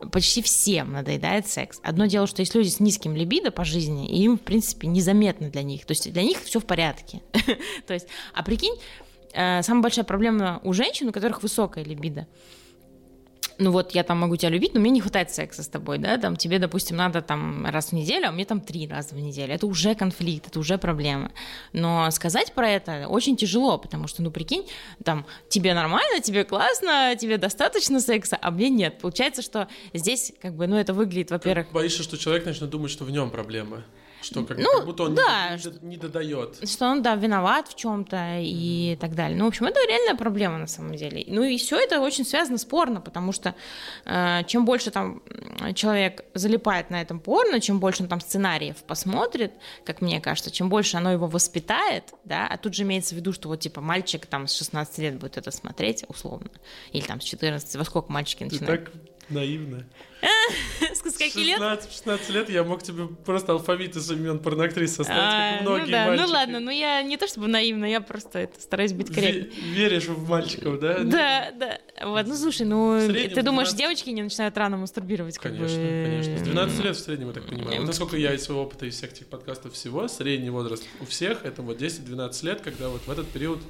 [0.00, 1.78] м, почти всем надоедает секс.
[1.82, 5.50] Одно дело, что есть люди с низким либидо по жизни, и им, в принципе, незаметно
[5.50, 5.84] для них.
[5.84, 7.20] То есть для них все в порядке.
[7.86, 9.05] То есть, а прикинь, э,
[9.36, 12.26] самая большая проблема у женщин, у которых высокая либидо.
[13.58, 16.18] Ну вот я там могу тебя любить, но мне не хватает секса с тобой, да,
[16.18, 19.54] там тебе, допустим, надо там раз в неделю, а мне там три раза в неделю.
[19.54, 21.32] Это уже конфликт, это уже проблема.
[21.72, 24.68] Но сказать про это очень тяжело, потому что, ну прикинь,
[25.04, 28.98] там тебе нормально, тебе классно, тебе достаточно секса, а мне нет.
[28.98, 33.04] Получается, что здесь как бы, ну это выглядит, во-первых, Боишься, что человек начнет думать, что
[33.04, 33.84] в нем проблема.
[34.26, 36.68] Что как, Ну, как будто он да, не, не- додает.
[36.68, 39.38] что он, да, виноват в чем-то и так далее.
[39.38, 41.24] Ну, в общем, это реальная проблема на самом деле.
[41.28, 43.54] Ну и все это очень связано с порно, потому что
[44.04, 45.22] э, чем больше там
[45.74, 49.52] человек залипает на этом порно, чем больше он там сценариев посмотрит,
[49.84, 53.32] как мне кажется, чем больше оно его воспитает, да, а тут же имеется в виду,
[53.32, 56.50] что вот типа мальчик там с 16 лет будет это смотреть, условно,
[56.92, 58.84] или там с 14, во сколько мальчики Ты начинают?
[58.84, 58.92] так
[59.28, 59.86] наивно.
[60.94, 61.60] С скольки лет?
[61.60, 65.90] 16-16 лет я мог тебе просто алфавит из имен порноактрис составить, А, как ну многие
[65.92, 66.26] да, мальчики.
[66.26, 69.50] ну ладно, ну я не то чтобы наивна, я просто это стараюсь быть корректной.
[69.50, 70.98] Ве- веришь в мальчиков, да?
[71.00, 71.78] Да, да.
[72.04, 75.38] Вот, ну слушай, ну ты думаешь, 12 девочки не начинают рано мастурбировать?
[75.38, 76.02] Конечно, бы?
[76.04, 76.38] конечно.
[76.38, 77.78] С 12 лет в среднем, я так понимаю.
[77.78, 81.44] Вот насколько я из своего опыта, из всех этих подкастов всего, средний возраст у всех
[81.44, 83.60] это вот 10-12 лет, когда вот в этот период,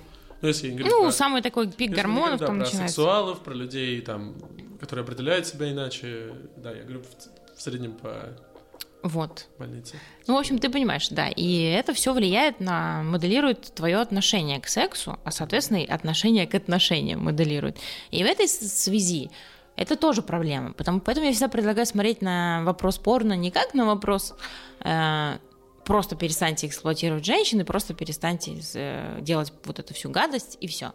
[0.43, 2.65] ну если я не говорю Ну, про- самый такой пик гормонов говорим, да, там про
[2.65, 2.95] начинается.
[2.95, 4.35] сексуалов, про людей, там,
[4.81, 8.37] которые определяют себя иначе, да, я говорю в, в среднем по
[9.03, 9.47] Вот.
[9.59, 9.97] больнице.
[10.27, 11.29] Ну, в общем, ты понимаешь, да.
[11.29, 16.55] И это все влияет на, моделирует твое отношение к сексу, а, соответственно, и отношение к
[16.55, 17.79] отношениям моделирует.
[18.11, 19.31] И в этой связи
[19.77, 20.73] это тоже проблема.
[20.73, 24.35] Потому, поэтому я всегда предлагаю смотреть на вопрос порно не как на вопрос
[24.81, 25.39] э,
[25.87, 30.93] просто перестаньте эксплуатировать женщин и просто перестаньте э, делать вот эту всю гадость и все.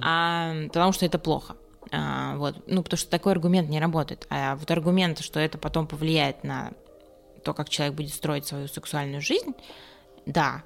[0.00, 1.56] А, потому что это плохо.
[1.90, 2.56] А, вот.
[2.66, 4.26] Ну, потому что такой аргумент не работает.
[4.30, 6.72] А вот аргумент, что это потом повлияет на
[7.44, 9.54] то, как человек будет строить свою сексуальную жизнь,
[10.24, 10.62] да,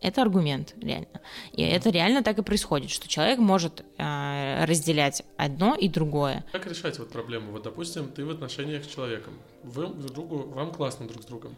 [0.00, 1.20] это аргумент, реально.
[1.52, 6.44] И это реально так и происходит, что человек может э, разделять одно и другое.
[6.52, 7.52] Как решать вот проблему?
[7.52, 11.54] Вот, допустим, ты в отношениях с человеком, вы друг другу, вам классно друг с другом,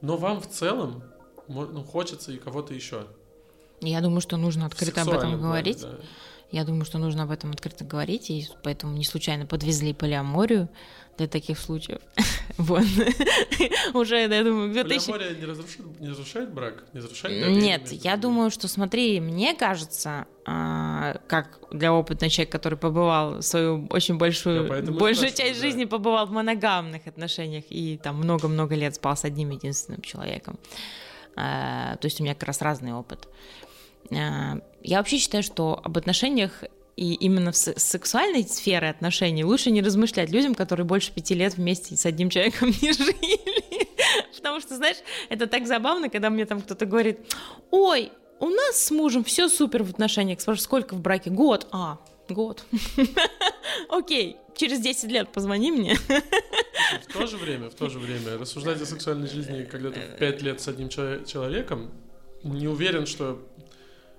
[0.00, 1.02] но вам в целом
[1.48, 3.06] ну, хочется и кого-то еще.
[3.80, 5.82] Я думаю, что нужно открыто об этом говорить.
[5.82, 5.98] Да.
[6.50, 10.68] Я думаю, что нужно об этом открыто говорить, и поэтому не случайно подвезли полиаморию
[11.18, 12.00] для таких случаев.
[12.58, 12.84] Вот.
[13.92, 15.12] Уже, я думаю, к 2000...
[15.12, 16.84] Полиамория не разрушает, не разрушает брак?
[16.94, 22.78] Не разрушает Нет, я думаю, что смотри, мне кажется, а, как для опытного человека, который
[22.78, 28.94] побывал свою очень большую, большую часть жизни побывал в моногамных отношениях и там много-много лет
[28.94, 30.58] спал с одним единственным человеком.
[31.34, 33.28] А, То есть у меня как раз разный опыт.
[34.12, 36.64] А, Я вообще считаю, что об отношениях
[36.96, 41.56] и именно в се- сексуальной сфере отношений лучше не размышлять людям, которые больше пяти лет
[41.56, 43.40] вместе с одним человеком не жили.
[44.36, 44.96] Потому что, знаешь,
[45.28, 47.18] это так забавно, когда мне там кто-то говорит,
[47.70, 50.40] ой, у нас с мужем все супер в отношениях.
[50.40, 51.30] Спрашиваю, сколько в браке?
[51.30, 51.66] Год.
[51.72, 52.64] А, год.
[53.88, 55.96] Окей, через 10 лет позвони мне.
[55.96, 60.42] В то же время, в то же время, рассуждать о сексуальной жизни, когда ты пять
[60.42, 61.90] лет с одним чело- человеком,
[62.42, 63.42] не уверен, что...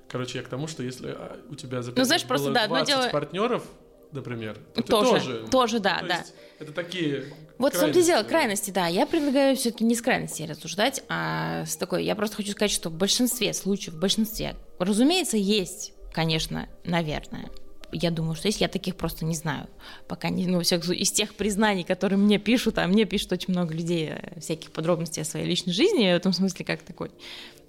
[0.09, 2.63] Короче, я к тому, что если а, у тебя за пять Ну, знаешь, просто, да,
[2.63, 3.63] одно 20 дело- партнеров,
[4.11, 5.47] например, то Тоже, тоже...
[5.51, 6.17] тоже, да, То да.
[6.19, 7.25] есть Это такие
[7.57, 8.87] Вот в том-то дело, крайности, да.
[8.87, 12.05] Я предлагаю все-таки не с крайности рассуждать, а с такой.
[12.05, 17.49] Я просто хочу сказать, что в большинстве случаев, в большинстве, разумеется, есть, конечно, наверное.
[17.91, 19.67] Я думаю, что есть, я таких просто не знаю.
[20.07, 23.53] Пока не, ну, во случае, из тех признаний, которые мне пишут, а мне пишут очень
[23.53, 27.11] много людей э, всяких подробностей о своей личной жизни, я в этом смысле как такой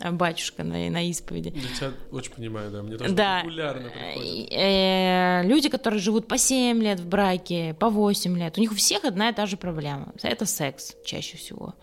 [0.00, 1.52] э, батюшка на, на исповеди.
[1.54, 3.42] Я тебя очень понимаю, да, мне тоже Да.
[3.42, 4.52] регулярно приходит.
[4.52, 8.74] Э, Люди, которые живут по 7 лет в браке, по 8 лет, у них у
[8.74, 10.12] всех одна и та же проблема.
[10.22, 11.74] Это секс чаще всего.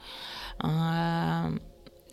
[0.59, 1.51] А,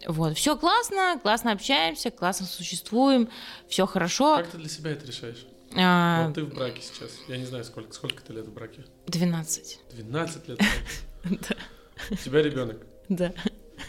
[0.06, 3.28] Вот, все классно, классно общаемся, классно существуем,
[3.68, 4.37] все хорошо.
[4.38, 5.46] Как ты для себя это решаешь?
[5.76, 7.11] А, Вот ты в браке сейчас.
[7.28, 8.85] Я не знаю, сколько, сколько ты лет в браке.
[9.06, 9.80] 12.
[9.92, 10.61] 12 лет.
[11.24, 11.56] в браке.
[12.11, 12.78] У тебя ребенок.
[13.08, 13.32] Да.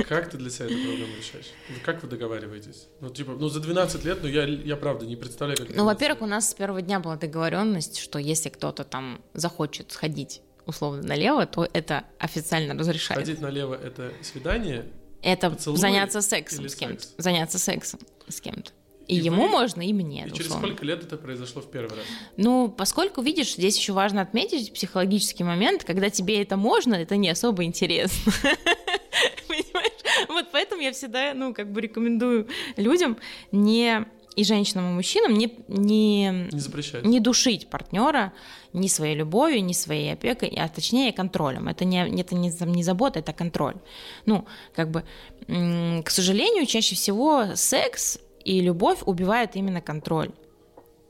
[0.07, 1.51] Как ты для себя эту проблему решаешь?
[1.83, 2.87] Как вы договариваетесь?
[2.99, 6.21] Ну, типа, ну, за 12 лет, ну, я, я правда не представляю, как Ну, во-первых,
[6.21, 11.45] у нас с первого дня была договоренность, что если кто-то там захочет сходить условно налево,
[11.45, 13.25] то это официально разрешается.
[13.25, 14.85] Ходить налево— это свидание?
[15.21, 17.01] Это поцелуй заняться сексом с кем-то.
[17.01, 17.13] секс?
[17.17, 18.71] Заняться сексом с кем-то.
[19.07, 20.25] И, И ему вы- можно, и мне.
[20.27, 22.05] И через сколько лет это произошло в первый раз?
[22.37, 27.29] Ну, поскольку, видишь, здесь еще важно отметить психологический момент, когда тебе это можно, это не
[27.29, 28.31] особо интересно.
[29.47, 30.27] Понимаешь?
[30.29, 33.17] Вот поэтому я всегда, ну, как бы рекомендую людям
[33.51, 37.05] не и женщинам, и мужчинам не, не, Не запрещать.
[37.05, 38.33] не душить партнера
[38.73, 41.67] ни своей любовью, ни своей опекой, а точнее контролем.
[41.67, 43.75] Это не, это не, не забота, это контроль.
[44.25, 45.03] Ну, как бы,
[45.47, 50.31] к сожалению, чаще всего секс и любовь убивают именно контроль.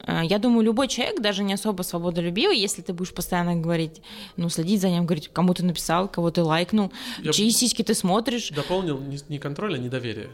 [0.05, 4.01] Э, Я думаю, любой человек, даже не особо свободолюбивый, если ты будешь постоянно говорить,
[4.37, 6.91] ну, следить за ним, говорить, кому ты написал, кого ты лайкнул,
[7.21, 10.29] Я чьи сиськи ты смотришь, дополнил не, не контроль, а недоверие.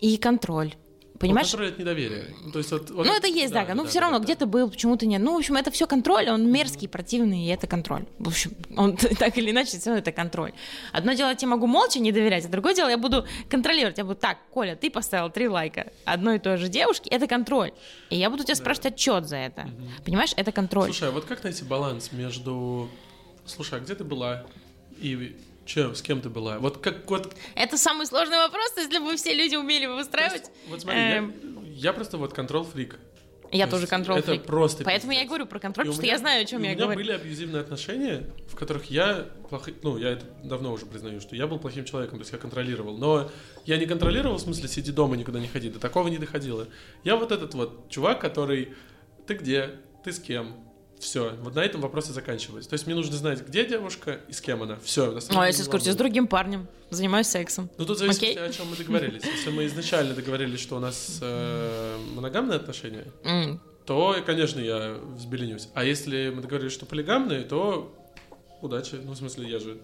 [0.00, 0.74] и контроль.
[1.20, 1.50] Понимаешь?
[1.50, 2.34] Контроль— это недоверие.
[2.42, 4.24] Ну, то есть вот, вот Ну, это есть, да, ну, все равно, да.
[4.24, 5.20] где ты был, почему ты нет.
[5.20, 8.06] Ну, в общем, это все контроль, он мерзкий, противный, и это контроль.
[8.18, 10.52] В общем, он так или иначе, все равно это контроль.
[10.92, 13.98] Одно дело, я тебе могу молча не доверять, а другое дело, я буду контролировать.
[13.98, 17.72] Я буду, так, Коля, ты поставил три лайка одной и той же девушке, это контроль.
[18.08, 19.68] И я буду тебя спрашивать отчет за это.
[20.06, 20.86] Понимаешь, это контроль.
[20.86, 22.88] Слушай, а вот как найти баланс между...
[23.44, 24.46] Слушай, а где ты была?
[24.98, 25.36] И
[25.70, 26.58] че, с кем ты была?
[26.58, 27.34] Вот как вот...
[27.54, 30.40] Это самый сложный вопрос, если бы все люди умели выстраивать.
[30.42, 32.98] есть, вот смотри, я, эм, я просто вот контрол-фрик.
[33.52, 35.28] Я то тоже контроль это просто Поэтому я и пиздец.
[35.28, 37.00] говорю про контроль, И потому что меня- я знаю, о чем я У меня говорю.
[37.00, 41.48] были абьюзивные отношения, в которых я плохой, ну, я это давно уже признаю, что я
[41.48, 42.96] был плохим человеком, то есть я контролировал.
[42.96, 43.28] Но
[43.66, 46.68] я не контролировал, в смысле, сиди дома, никуда не ходи, до такого не доходило.
[47.02, 48.72] Я вот этот вот чувак, который,
[49.26, 50.54] ты где, ты с кем,
[51.00, 52.70] все, вот на этом вопросы заканчиваются.
[52.70, 54.78] То есть мне нужно знать, где девушка и с кем она.
[54.84, 55.10] Все.
[55.30, 57.70] Ну, а если скажете, с другим парнем, занимаюсь сексом.
[57.78, 58.38] Ну, тут зависит, Окей.
[58.38, 59.22] о чем мы договорились.
[59.24, 65.68] Если мы изначально договорились, что у нас э, моногамные отношения, М, то, конечно, я взбеленюсь.
[65.74, 67.92] А если мы договорились, что полигамные, то
[68.60, 68.96] удачи.
[69.02, 69.78] Ну, в смысле, я же...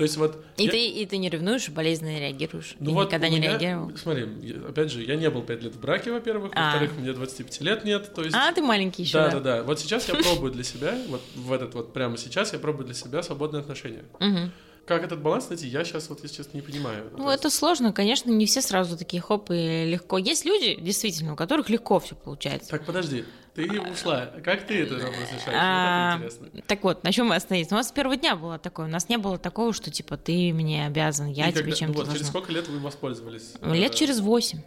[0.00, 0.42] То есть вот...
[0.56, 2.74] И, я- ты, и ты не ревнуешь, болезненно реагируешь.
[2.80, 3.92] ну и вот никогда у не меня- реагировал.
[3.98, 4.26] Смотри,
[4.66, 6.52] опять же, я не был 5 лет в браке, во-первых.
[6.54, 6.70] А.
[6.72, 8.14] Во-вторых, мне 25 лет нет.
[8.14, 8.34] То есть...
[8.34, 9.18] А, ты маленький еще.
[9.18, 9.62] да, да, да.
[9.62, 12.94] Вот сейчас я пробую для себя, вот в этот вот прямо сейчас я пробую для
[12.94, 14.04] себя свободные отношения.
[14.20, 14.50] Мгм.
[14.86, 17.10] Как этот баланс найти, я сейчас вот, если честно, не понимаю.
[17.16, 20.18] Ну, это сложно, конечно, не все сразу такие хоп и легко.
[20.18, 22.70] Есть люди, действительно, у которых легко все получается.
[22.70, 24.26] Так, подожди, ты ушла.
[24.44, 25.56] Как ты это вопрос решаешь?
[25.56, 26.20] А.
[26.66, 27.70] Так вот, на чем мы остановились?
[27.70, 28.86] У нас с первого дня было такое.
[28.86, 32.26] У нас не было такого, что типа ты мне обязан, я тебе чем-то ну через
[32.26, 33.54] сколько лет вы воспользовались?
[33.62, 34.60] Лет Э, через восемь.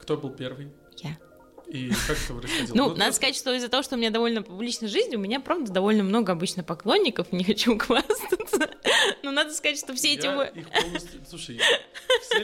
[0.00, 0.72] Кто был первый?
[1.02, 1.16] Я.
[1.68, 2.76] И как это происходило?
[2.76, 5.40] Ну, ты- надо сказать, что из-за того, что у меня довольно публичная жизнь, у меня,
[5.40, 8.70] правда, довольно много обычно поклонников, не хочу хвастаться.
[9.22, 10.26] Но надо сказать, что все эти...
[10.58, 11.20] Их полностью...
[11.28, 11.60] Слушай,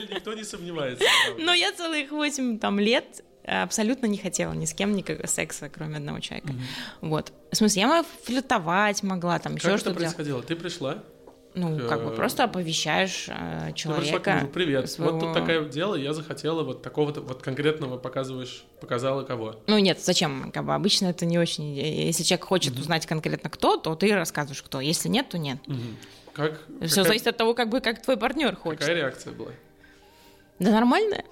[0.09, 1.05] никто не сомневается.
[1.37, 5.97] Но я целых 8 там, лет абсолютно не хотела ни с кем никакого секса, кроме
[5.97, 6.53] одного человека.
[7.01, 7.33] Вот.
[7.51, 10.41] В смысле, я могла флиртовать могла, там еще Как это что-то происходило?
[10.41, 11.03] Ты пришла,
[11.55, 14.33] Ну, как бы Э, просто оповещаешь э, ты к человека.
[14.33, 19.23] мужу, привет, своего- вот тут такое дело, я захотела вот такого-то, вот конкретного показываешь, показала
[19.23, 19.55] кого.
[19.67, 20.51] Ну нет, зачем?
[20.51, 21.75] Как бы обычно это не очень.
[21.75, 24.81] Если человек хочет узнать конкретно кто, то ты рассказываешь кто.
[24.81, 25.59] Если нет, то нет.
[25.67, 25.97] Мгм.
[26.33, 28.79] Как, Все какая, зависит от того, как бы как твой партнер хочет.
[28.79, 29.51] какая реакция была?
[30.59, 31.23] Да нормально.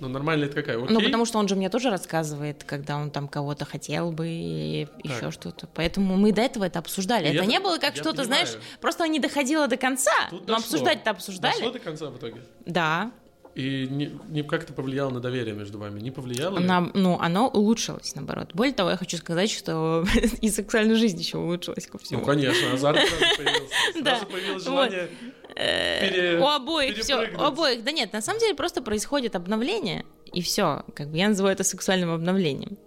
[0.00, 0.76] Ну, нормально это какая?
[0.82, 0.88] Окей?
[0.94, 4.86] Ну, потому что он же мне тоже рассказывает, когда он там кого-то хотел бы и
[5.02, 5.32] еще Так.
[5.32, 5.68] что-то.
[5.74, 7.24] Поэтому мы до этого это обсуждали.
[7.26, 8.46] И это это- не было как я что-то, понимаю.
[8.46, 10.10] знаешь, просто не доходило до конца.
[10.30, 10.64] Тут но дошло.
[10.64, 11.54] обсуждать-то обсуждали.
[11.54, 12.42] Дошло до конца в итоге?
[12.64, 13.10] Да.
[13.58, 15.98] И не, не как это повлияло на доверие между вами?
[15.98, 16.58] Не повлияло?
[16.58, 16.64] ли?
[16.64, 18.50] Она, ну, оно улучшилось, наоборот.
[18.54, 20.04] Более того, я хочу сказать, что
[20.40, 22.20] и сексуальная жизнь еще улучшилась ко всему.
[22.20, 23.74] Ну, конечно, азарт сразу появился.
[24.04, 24.16] Да.
[24.18, 25.08] Сразу появилось желание
[25.56, 27.82] Э, пере- У обоих все, у обоих.
[27.82, 30.84] Да нет, на самом деле просто происходит обновление, и все.
[30.94, 32.78] Как бы я называю это сексуальным обновлением.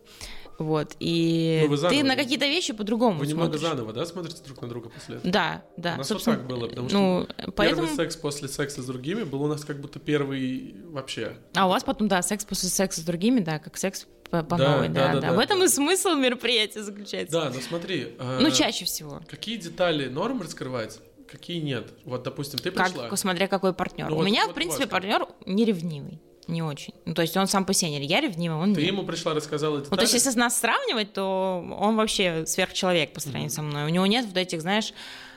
[0.61, 0.95] Вот.
[0.99, 3.69] И Ну, ты на какие-то вещи по-другому Вы немного смотришь.
[3.69, 5.31] заново, да, смотрите друг на друга после этого?
[5.31, 5.95] Да, да.
[5.95, 7.81] У нас вот так было, потому ну, поэтому...
[7.87, 11.37] Первый секс после секса с другими был у нас как будто первый вообще.
[11.55, 14.57] А у вас потом, да, секс после секса с другими, да, как секс по, по
[14.57, 17.33] Да, новой, да, да, да, да, В этом и смысл мероприятия заключается.
[17.33, 18.15] Да, но смотри.
[18.17, 19.21] э, Ну, чаще всего.
[19.27, 21.91] Какие детали норм раскрывать, какие нет?
[22.05, 23.09] Вот, допустим, ты пришла.
[23.09, 24.09] Как, смотря какой партнер.
[24.09, 24.91] Ну, у вот- меня, вот в принципе, как?
[24.91, 26.21] партнер не ревнивый.
[26.51, 26.93] Не очень.
[27.05, 28.91] Ну, то есть он сам по себе не- Я ревнивый, он Ты нет.
[28.91, 29.91] ему пришла, рассказала детали.
[29.91, 33.85] Ну, то есть, если нас сравнивать, то он вообще сверхчеловек по сравнению со мной.
[33.85, 34.93] У него нет вот этих, знаешь,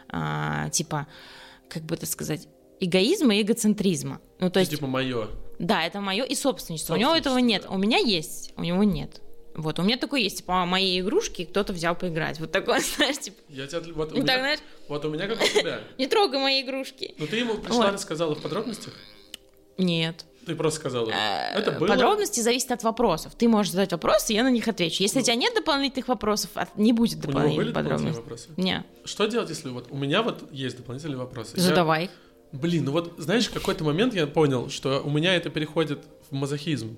[0.09, 1.07] а, типа,
[1.69, 2.49] как бы это сказать,
[2.81, 4.21] эгоизма и эгоцентризма.
[4.41, 5.29] Ну, то есть, типа мое.
[5.61, 6.95] да, это мое и собственничество.
[6.95, 7.63] У него этого Собственничество, нет.
[7.71, 7.71] да.
[7.71, 9.21] У меня есть, у него нет.
[9.55, 12.41] Вот, у меня такое есть, типа, мои игрушки кто-то взял поиграть.
[12.41, 15.29] Вот такое, знаешь, типа, Я тебя, вот, у ну, меня, так, знаешь, вот у меня
[15.29, 15.79] как у тебя.
[15.99, 17.15] не трогай мои игрушки.
[17.19, 17.93] Ну ты ему пришла, Вот.
[17.95, 18.95] рассказала в подробностях?
[19.79, 20.25] Нет.
[20.47, 21.11] Ты просто сказала.
[21.11, 21.89] Э, Это было.
[21.89, 23.35] Подробности зависят от вопросов.
[23.37, 25.03] Ты можешь задать вопросы, я на них отвечу.
[25.03, 27.31] Если у тебя нет дополнительных вопросов, не будет Ну.
[27.31, 28.23] У него были дополнительных дополнительные подробностей.
[28.23, 28.49] вопросы?
[28.57, 31.57] Не, Что делать, если вот у меня вот есть дополнительные вопросы?
[31.57, 32.11] Я- задавай их.
[32.53, 36.35] Блин, ну вот, знаешь, в какой-то момент я понял, что у меня это переходит в
[36.35, 36.97] мазохизм.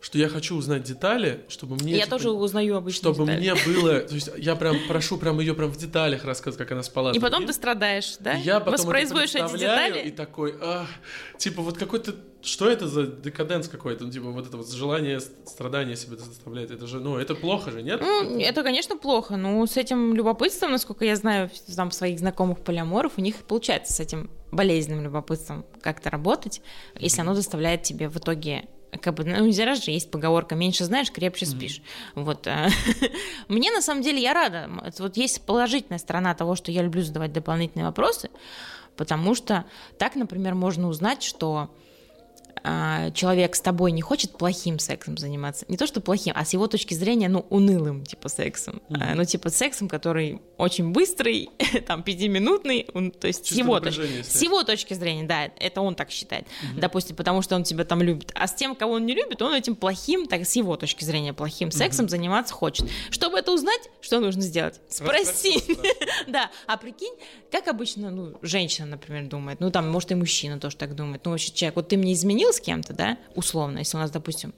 [0.00, 1.92] Что я хочу узнать детали, чтобы мне...
[1.92, 3.12] Я типа, тоже узнаю обычно.
[3.12, 4.00] Чтобы мне было...
[4.00, 7.12] То есть я прям прошу прям ее прям в деталях рассказать, как она спала.
[7.12, 8.32] И потом ты страдаешь, да?
[8.32, 10.08] И я потом это Воспроизводишь эти представляю детали.
[10.08, 10.88] И такой, «Ах».
[11.36, 12.14] типа вот какой-то...
[12.42, 14.04] Что это за декаденс какой-то?
[14.04, 16.70] Ну, типа вот это вот желание ст- страдания себе заставлять.
[16.70, 18.00] Это же, ну, это плохо же, нет?
[18.00, 23.18] Ну, это, конечно, плохо, но с этим любопытством, насколько я знаю там своих знакомых полиаморов,
[23.18, 26.62] у них получается с этим болезненным любопытством как-то работать,
[26.98, 28.64] если оно доставляет тебе в итоге
[29.00, 31.82] как бы, ну, не раз же есть поговорка «меньше знаешь, крепче спишь».
[32.14, 32.46] Вот.
[32.46, 32.68] а,
[33.48, 34.68] Мне, на самом деле, я рада.
[34.98, 38.30] Вот есть положительная сторона того, что я люблю задавать дополнительные вопросы,
[38.96, 39.64] потому что
[39.98, 41.70] так, например, можно узнать, что
[43.14, 45.64] человек с тобой не хочет плохим сексом заниматься.
[45.68, 48.82] Не то, что плохим, а с его точки зрения, ну, унылым, типа, сексом.
[48.90, 51.50] А, Ну, типа, сексом, который очень быстрый,
[51.86, 55.94] там, пятиминутный, он- то есть с его, точ- с его точки зрения, да, это он
[55.94, 56.46] так считает.
[56.76, 58.32] Допустим, потому что он тебя там любит.
[58.34, 61.32] А с тем, кого он не любит, он этим плохим, так с его точки зрения,
[61.32, 62.88] плохим сексом заниматься хочет.
[63.10, 64.80] Чтобы это узнать, что нужно сделать?
[64.88, 65.64] Спросить.
[66.26, 67.14] Да, а прикинь,
[67.50, 71.30] как обычно, ну, женщина, например, думает, ну, там, может, и мужчина тоже так думает, ну,
[71.32, 74.54] вообще, человек, вот ты мне изменил с кем-то, да, условно, если у нас, допустим,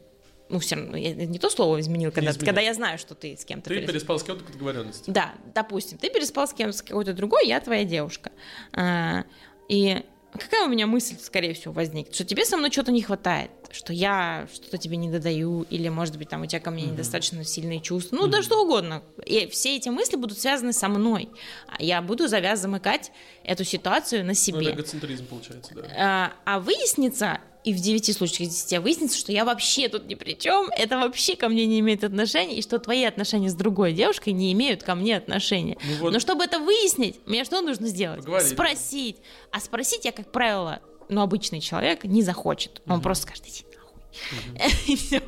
[0.48, 2.46] ну, все равно, я не то слово изменил, когда, изменил.
[2.46, 3.92] когда я знаю, что ты с кем-то Ты переспал.
[3.94, 5.10] переспал с кем-то по договоренности.
[5.10, 8.32] Да, допустим, ты переспал с кем-то, с какой-то другой, я твоя девушка.
[8.74, 9.24] А,
[9.68, 12.14] и какая у меня мысль, скорее всего, возникнет?
[12.14, 16.18] Что тебе со мной что-то не хватает, что я что-то тебе не додаю, или, может
[16.18, 19.02] быть, там у тебя ко мне недостаточно сильные чувства, ну, да что угодно.
[19.24, 21.30] И все эти мысли будут связаны со мной.
[21.66, 23.10] А Я буду завяз замыкать
[23.42, 24.66] эту ситуацию на Ну, себе.
[24.66, 25.82] это эгоцентризм получается, да.
[25.96, 30.14] А, а выяснится, и в 9 случаях из 10 выяснится, что я вообще тут ни
[30.14, 33.92] при чем, это вообще ко мне не имеет отношения, и что твои отношения с другой
[33.92, 35.76] девушкой не имеют ко мне отношения.
[35.84, 38.20] Ну вот- Но чтобы это выяснить, мне что нужно сделать?
[38.20, 38.48] Поговорить.
[38.50, 39.16] Спросить.
[39.52, 42.82] А спросить я, как правило, ну, обычный человек не захочет.
[42.88, 44.72] Он просто скажет, иди нахуй.
[44.88, 45.22] И все.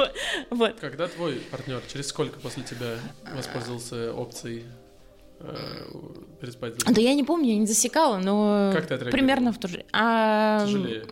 [0.50, 0.74] Вот.
[0.80, 2.96] Когда твой партнер, через сколько после тебя
[3.36, 4.64] воспользовался опцией
[5.40, 5.56] э,
[6.40, 6.78] переспать?
[6.78, 9.84] Да я не помню, я не засекала, но Как ты примерно в то же...
[9.92, 11.04] Тяжелее.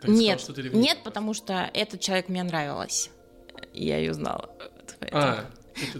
[0.00, 3.10] Ты Нет, что ты нет, потому что этот человек мне нравилась.
[3.74, 4.48] Я ее знала.
[5.00, 5.44] Поэтому- А,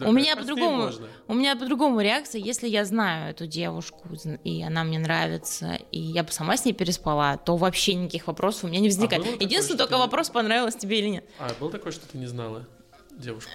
[0.07, 1.07] У меня «Прости, по-другому, можно».
[1.29, 4.09] у меня по-другому реакция, если я знаю эту девушку,
[4.43, 8.65] и она мне нравится, и я бы сама с ней переспала, то вообще никаких вопросов
[8.65, 9.23] у меня не возникает.
[9.23, 11.25] А было такое, Единственное, что только ты- вопрос, понравилось тебе или нет.
[11.39, 12.67] А, был такой, что ты не знала
[13.13, 13.51] девушку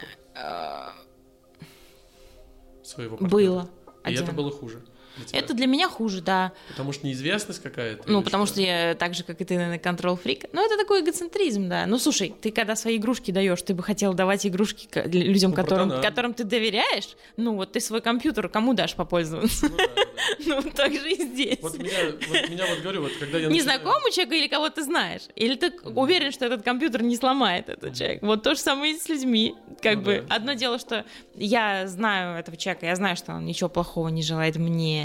[2.83, 3.29] своего партнера?
[3.31, 3.69] Было.
[4.05, 4.23] И Один.
[4.23, 4.83] это было хуже
[5.17, 5.39] для тебя?
[5.39, 6.51] Это для меня хуже, да.
[6.69, 8.03] Потому что неизвестность какая-то?
[8.09, 10.45] Ну, потому что я так же, как и ты, наверное, контрол фрик.
[10.53, 11.85] Ну, это такой эгоцентризм, да.
[11.85, 15.89] Ну, слушай, ты когда свои игрушки даешь, ты бы хотел давать игрушки людям, Ну, которым,
[15.89, 16.09] братана.
[16.09, 17.09] которым ты доверяешь.
[17.37, 19.67] Ну, вот ты свой компьютер кому дашь попользоваться?
[19.69, 20.01] Ну, да, да.
[20.45, 21.59] Ну, так же и здесь.
[21.61, 21.91] Вот меня,
[22.29, 25.21] вот меня вот говорю, вот когда я Незнакомому человеку или кого ты знаешь?
[25.35, 28.21] Или ты уверен, что этот компьютер не сломает этот человек?
[28.21, 29.55] Вот то же самое и с людьми.
[29.81, 30.35] Как Ну бы да.
[30.35, 34.55] одно дело, что я знаю этого человека, я знаю, что он ничего плохого не желает
[34.55, 35.02] мне,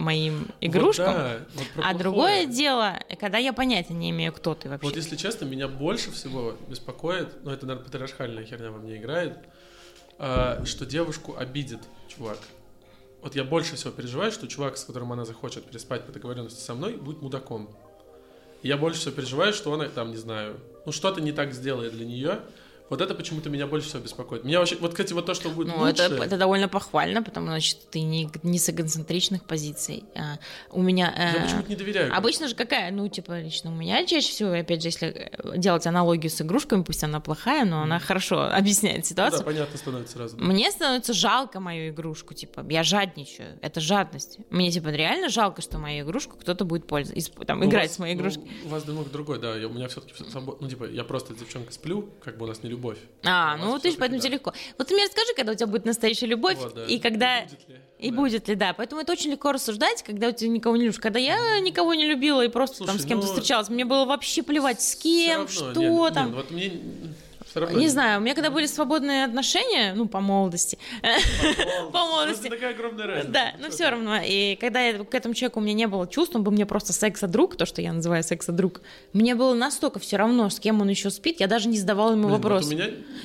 [0.00, 1.06] моим игрушкам.
[1.06, 1.98] Вот да, вот А плохое.
[1.98, 4.86] другое дело, когда я понятия не имею, кто ты вообще.
[4.86, 9.38] Вот если честно, меня больше всего беспокоит, ну это, наверное, патриархальная херня во мне играет,
[10.18, 12.38] а, что девушку обидит чувак.
[13.22, 16.74] Вот я больше всего переживаю, что чувак, с которым она захочет переспать по договоренности со
[16.74, 17.68] мной, будет мудаком.
[18.62, 22.06] Я больше всего переживаю, что он, там, не знаю, ну что-то не так сделает для
[22.06, 22.40] нее.
[22.90, 24.44] Вот это почему-то меня больше всего беспокоит.
[24.44, 26.02] Меня вообще, вот, кстати, вот то, что будет Ну, лучше...
[26.02, 30.02] это, это довольно похвально, потому значит, ты не, не с эгоцентричных позиций.
[30.16, 30.38] А,
[30.70, 31.14] у меня...
[31.16, 32.14] Я э, почему-то не доверяю.
[32.16, 35.86] Обычно же какая, ну, типа, лично у меня чаще всего, опять же, если э, делать
[35.86, 39.38] аналогию с игрушками, пусть она плохая, но она хорошо объясняет Ну ситуацию.
[39.38, 40.36] да, понятно становится сразу.
[40.36, 40.42] да.
[40.44, 44.38] Мне становится жалко мою игрушку, типа, я жадничаю, это жадность.
[44.50, 47.98] Мне, типа, реально жалко, что мою игрушку кто-то будет пользоваться, там, Ну, играть вас- с
[48.00, 48.50] моей ну, игрушкой.
[48.64, 49.54] у вас немного другой, да.
[49.56, 50.12] Я- у меня все-таки,
[50.60, 52.98] ну, типа, я просто с девчонкой сплю, как бы у нас не любовь.
[53.24, 54.52] А, ну, же всё-таки поэтому тебе легко.
[54.78, 56.84] Вот ты мне расскажи, когда у тебя будет настоящая любовь, Вот, да.
[56.86, 57.42] и когда...
[57.42, 57.76] будет ли?
[57.98, 58.16] И Да.
[58.16, 58.72] будет ли, да.
[58.72, 60.98] Поэтому это очень легко рассуждать, когда у тебя никого не любишь.
[60.98, 64.06] Когда я никого не любила и просто там Слушай, с кем-то ну, встречалась, мне было
[64.06, 66.32] вообще плевать с кем, равно, что нет, нет, там.
[66.32, 66.72] вот мне
[67.54, 70.78] Равно Не знаю, у меня когда были свободные отношения, ну, по молодости,
[71.92, 73.30] по молодости, Просто такая огромная разница.
[73.32, 74.18] Да, но все равно.
[74.24, 76.92] И когда я- к этому человеку у меня не было чувств, он был мне просто
[76.92, 78.80] секса-друг, то, что я называю секса-друг,
[79.12, 82.28] мне было настолько все равно, с кем он еще спит, я даже не задавала ему
[82.28, 82.70] вопрос.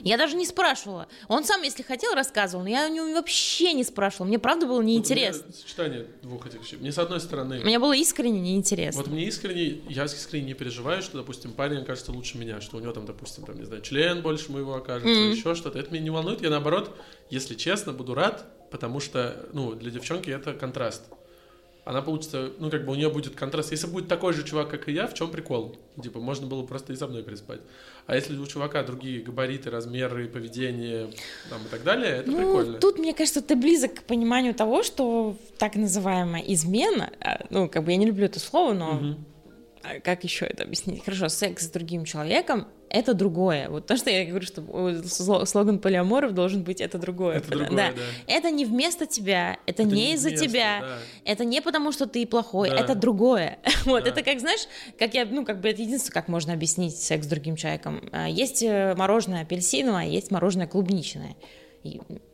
[0.03, 1.07] Я даже не спрашивала.
[1.27, 4.27] Он сам, если хотел, рассказывал, но я у него вообще не спрашивала.
[4.27, 5.43] Мне правда было неинтересно.
[5.53, 6.77] сочетание двух этих вещей.
[6.79, 9.01] Мне с одной стороны, Мне было искренне неинтересно.
[9.01, 12.79] Вот мне искренне, я искренне не переживаю, что, допустим, парень окажется лучше меня, что у
[12.79, 15.31] него там, допустим, там, не знаю, член больше моего окажется, Мгм.
[15.31, 15.79] еще что-то.
[15.79, 16.41] Это меня не волнует.
[16.41, 16.95] Я, наоборот,
[17.29, 21.03] если честно, буду рад, потому что, ну, для девчонки это контраст.
[21.85, 23.71] Она получится, ну, как бы у нее будет контраст.
[23.71, 25.77] Если будет такой же чувак, как и я, в чем прикол?
[26.01, 27.61] Типа, можно было просто и со мной переспать.
[28.07, 31.11] А если у чувака другие габариты, размеры, поведение
[31.47, 32.79] там, и так далее, это ну, прикольно.
[32.79, 37.83] тут, мне кажется, ты близок к пониманию того, что так называемая измена, а, ну, как
[37.83, 39.15] бы я не люблю это слово, но
[39.83, 41.05] а как еще это объяснить?
[41.05, 43.69] Хорошо, секс с другим человеком это другое.
[43.69, 47.37] Вот то, что я говорю, что слоган полиаморов должен быть это другое.
[47.37, 47.91] Это другое, да.
[47.91, 48.01] да.
[48.27, 50.97] Это не вместо тебя, это, Это не не из-за тебя, да.
[51.25, 52.77] это не потому, что ты плохой, Да.
[52.79, 53.59] это другое.
[53.85, 54.09] Вот, Да.
[54.09, 54.67] это как, знаешь,
[54.97, 58.01] как я, ну, как бы это единственное, как можно объяснить секс с другим человеком.
[58.11, 61.35] А, Есть э, мороженое апельсиновое, есть мороженое клубничное.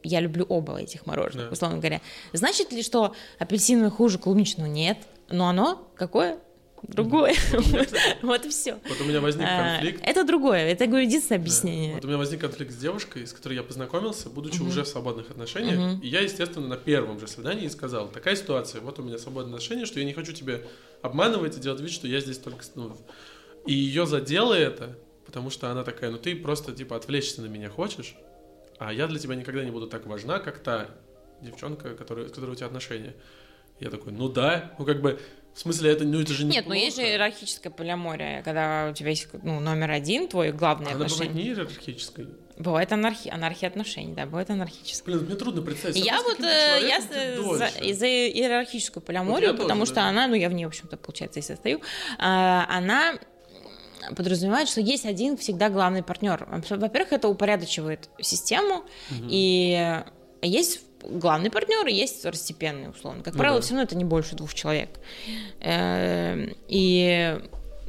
[0.04, 1.52] Я люблю оба этих мороженых, Да.
[1.52, 2.00] условно говоря.
[2.32, 4.68] Значит ли, что апельсиновое хуже клубничного?
[4.68, 4.98] Нет.
[5.30, 6.38] Но оно какое?
[6.84, 7.36] Другое.
[8.22, 8.80] Вот и все.
[8.88, 10.02] Вот у меня возник конфликт.
[10.04, 10.72] Это другое.
[10.72, 11.96] Это, говорю, единственное объяснение.
[11.96, 15.30] Вот у меня возник конфликт с девушкой, с которой я познакомился, будучи уже в свободных
[15.32, 16.02] отношениях.
[16.04, 19.86] И я, естественно, на первом же свидании сказал, такая ситуация, вот у меня свободные отношения,
[19.86, 20.62] что я не хочу тебя
[21.02, 22.64] обманывать и делать вид, что я здесь только...
[22.76, 22.96] Ну,
[23.66, 27.70] и ее задело это, потому что она такая, ну ты просто, типа, отвлечься на меня
[27.70, 28.16] хочешь,
[28.80, 30.88] а я для тебя никогда не буду так важна, как та
[31.42, 33.16] девчонка, которая, с которой у тебя отношения.
[33.80, 35.20] Я такой, ну да, ну как бы,
[35.54, 38.94] в смысле, это, ну это же не Нет, но есть же иерархическое полиамория, когда у
[38.94, 41.44] тебя есть ну, номер один, твой главный Она бывает отношение.
[41.44, 42.28] не иерархической.
[42.58, 45.16] Бывает анархия, анархия отношений, да, бывает анархическое.
[45.16, 45.98] Блин, мне трудно представить.
[45.98, 50.08] Я вот, э, я за, за иерархическую полиаморию, тоже, потому что да.
[50.10, 51.82] она, ну я в ней, в общем-то, получается, и состою,
[52.18, 53.16] а, она
[54.16, 56.48] подразумевает, что есть один всегда главный партнер.
[56.70, 59.28] Во-первых, это упорядочивает систему, Мгм.
[59.30, 60.04] и
[60.42, 63.24] есть главный партнер и есть второстепенный, условно.
[63.24, 63.62] Как Ну правило, да.
[63.62, 64.90] все равно это не больше двух человек.
[65.60, 67.40] Эм, И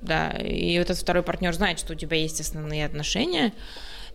[0.00, 3.52] да, и этот второй партнер знает, что у тебя есть основные отношения,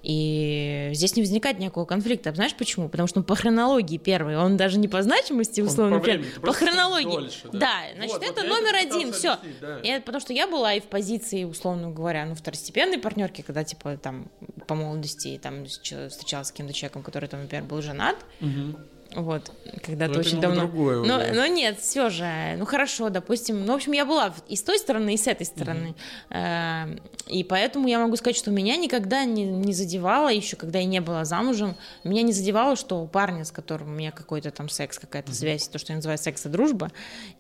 [0.08, 2.34] и здесь не возникает никакого конфликта.
[2.34, 2.88] Знаешь почему?
[2.88, 6.53] Потому что он по хронологии первый, он даже не по значимости, условно, по времени, по
[6.53, 7.12] хронологии.
[7.12, 7.60] дольше, да.
[7.60, 7.82] да.
[7.93, 9.34] значит, Вот, вот это я номер один, все.
[9.34, 9.80] объяснить, да.
[9.80, 13.66] И это потому что я была и в позиции, условно говоря, ну, второстепенной партнерки, когда,
[13.66, 14.28] типа, там,
[14.66, 18.78] по молодости, там, встречалась с каким-то человеком, который, там, например, был женат, Мгм.
[19.18, 19.51] Вот,
[19.84, 20.61] когда-то Ну, очень давно.
[20.61, 21.34] другое Но, уже.
[21.34, 24.78] но нет, все же, ну хорошо, допустим, ну, в общем, я была и с той
[24.78, 25.95] стороны, и с этой стороны.
[26.30, 26.86] Э,
[27.28, 31.01] И поэтому я могу сказать, что меня никогда не, не задевало, еще когда я не
[31.01, 34.99] была замужем, меня не задевало, что у парня, с которым у меня какой-то там секс,
[34.99, 36.91] какая-то связь, то, что я называю секс и дружба,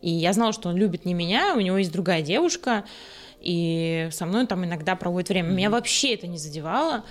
[0.01, 2.83] и я знала, что он любит не меня, у него есть другая девушка,
[3.39, 5.49] и со мной он там иногда проводит время.
[5.49, 7.03] Меня вообще это не задевало.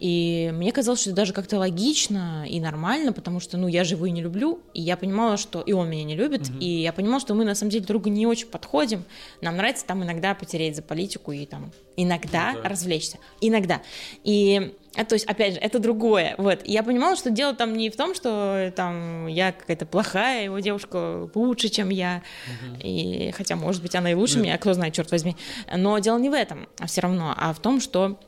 [0.00, 4.06] И мне казалось, что это даже как-то логично и нормально, потому что, ну, я его
[4.06, 7.20] и не люблю, и я понимала, что и он меня не любит, и я понимала,
[7.20, 9.04] что мы на самом деле друг другу не очень подходим.
[9.40, 12.68] Нам нравится там иногда потереть за политику и там иногда Ну да.
[12.68, 13.18] развлечься.
[13.40, 13.82] Иногда.
[14.22, 16.34] И а, то есть, опять же, это другое.
[16.38, 16.60] Вот.
[16.64, 20.58] И я понимала, что дело там не в том, что там я какая-то плохая, его
[20.60, 22.22] девушка лучше, чем я.
[22.82, 24.40] И хотя, может быть, она и лучше Да.
[24.40, 25.36] меня, кто знает, черт возьми.
[25.76, 28.18] Но дело не в этом, а все равно, а в том, что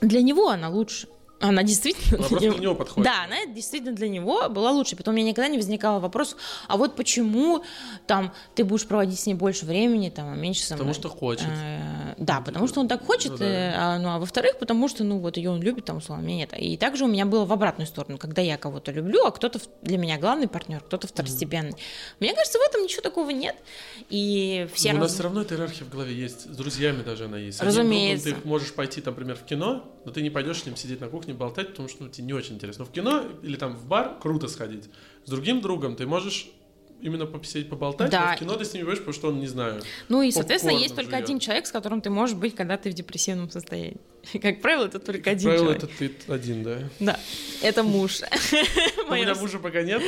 [0.00, 1.08] для него она лучше.
[1.40, 3.04] Она действительно Она для просто него- для него подходит.
[3.04, 4.96] Да, она действительно для него была лучше.
[4.96, 6.36] Потом у меня никогда не возникало вопрос,
[6.66, 7.62] а вот почему
[8.08, 10.94] там ты будешь проводить с ней больше времени, там, а меньше со Потому мной.
[10.94, 11.46] что хочет.
[11.48, 13.44] Э, Да, потому что он так хочет, Ну да.
[13.44, 16.38] э, а, ну а во-вторых, потому что, ну вот ее он любит, там, условно, меня
[16.38, 16.54] нет.
[16.58, 19.96] И также у меня было в обратную сторону, когда я кого-то люблю, а кто-то для
[19.98, 21.74] меня главный партнер, кто-то второстепенный.
[22.18, 23.54] Мне кажется, в этом ничего такого нет.
[24.10, 26.52] И все Но у нас все равно эта иерархия в голове есть.
[26.52, 27.60] С друзьями даже она есть.
[27.62, 28.24] Разумеется.
[28.26, 31.00] Другом ты можешь пойти, там, например, в кино, но ты не пойдешь с ним сидеть
[31.00, 32.84] на кухне болтать, потому что ну, тебе не очень интересно.
[32.84, 34.88] Но в кино или там в бар круто сходить.
[35.24, 36.48] С другим другом ты можешь
[37.00, 38.32] именно посидеть, поболтать, Да.
[38.32, 39.82] а в кино ты с ним не пойдешь, потому что он не знаю.
[40.08, 42.94] Ну и, соответственно, есть только один человек, с которым ты можешь быть, когда ты в
[42.94, 43.98] депрессивном состоянии.
[44.42, 45.84] Как правило, это только Как один правило, человек.
[45.84, 46.78] это ты один, да.
[47.00, 47.20] Да,
[47.62, 48.20] это муж.
[48.20, 48.26] Ну,
[49.08, 50.02] У меня мужа пока нет.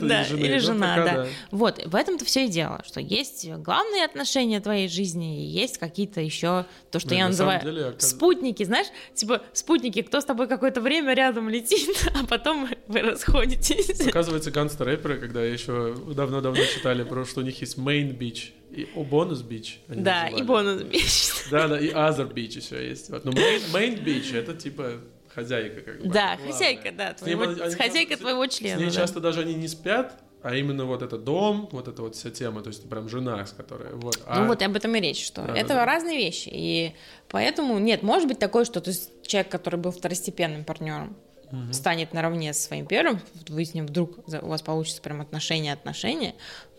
[0.00, 1.26] Да, или жена, да.
[1.50, 6.20] Вот, в этом-то все и дело, что есть главные отношения твоей жизни, и есть какие-то
[6.20, 11.14] еще то, что Блин, я называю спутники, знаешь, типа спутники, кто с тобой какое-то время
[11.14, 14.00] рядом летит, а потом вы расходитесь.
[14.06, 19.04] Оказывается, гангстер-рэперы, когда еще давно-давно читали про, что у них есть main beach И о,
[19.04, 19.80] бонус бич.
[19.88, 20.42] они Да, называли.
[20.42, 21.22] и бонус бич.
[21.50, 23.10] Да, да, и other beach еще есть.
[23.10, 23.24] Вот.
[23.24, 24.94] Но main, main beach это типа
[25.28, 26.08] хозяйка как бы.
[26.08, 26.52] Да, главная.
[26.52, 28.78] хозяйка, да, С твоего- они- с хозяйка с- твоего С члена.
[28.78, 28.92] ней да.
[28.92, 32.62] часто даже они не спят, а именно вот этот дом, вот эта вот вся тема,
[32.62, 34.16] то есть прям жена, с которой вот.
[34.18, 35.84] Ну А- вот об этом и речь, что Да, это да, да.
[35.86, 36.48] разные вещи.
[36.52, 36.94] И
[37.28, 41.16] поэтому нет, может быть такое, что то есть, человек, который был второстепенным партнером,
[41.50, 41.72] Мгм.
[41.74, 46.34] станет наравне со своим первым, вы с ним вдруг у вас получится прям отношения-отношения,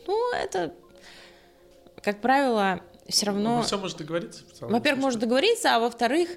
[0.08, 0.74] ну, это,
[2.04, 3.62] как правило, все равно...
[3.64, 4.44] все может договориться.
[4.62, 6.30] Во-первых, можно договориться, а во-вторых,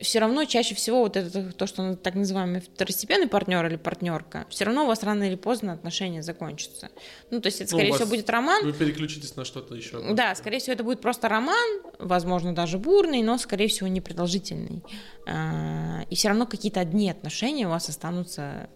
[0.00, 4.64] все равно чаще всего вот это то, что так называемый второстепенный партнер или партнерка, все
[4.64, 6.88] равно у вас рано или поздно отношения закончатся.
[7.30, 8.64] Ну, то есть это, Ну, скорее вас- всего, будет роман.
[8.64, 10.00] Вы переключитесь на что-то еще.
[10.14, 14.82] Да, скорее всего, это будет просто роман, возможно, даже бурный, но, скорее всего, непродолжительный.
[15.26, 18.70] А, И все равно какие-то одни отношения у вас останутся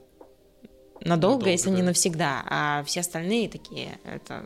[1.01, 1.85] надолго, Надолго, если не да.
[1.85, 4.45] навсегда, а все остальные такие, это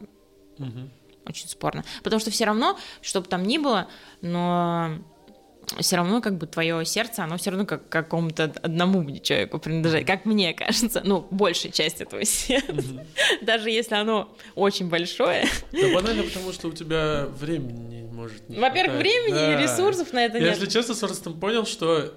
[0.59, 0.90] Мгм.
[1.26, 1.84] очень спорно.
[2.02, 3.88] Потому что все равно, что бы там ни было,
[4.22, 4.90] но
[5.80, 10.24] все равно как бы твое сердце, оно все равно как какому-то одному человеку принадлежать, как
[10.24, 13.04] мне кажется, ну, большей части твоего сердца,
[13.42, 15.46] даже если оно очень большое.
[15.72, 19.61] Да банально, потому что у тебя времени может не Во-первых, времени и Да.
[19.62, 20.56] ресурсов на это Я, нет.
[20.59, 22.14] если честно, с возрастом понял, что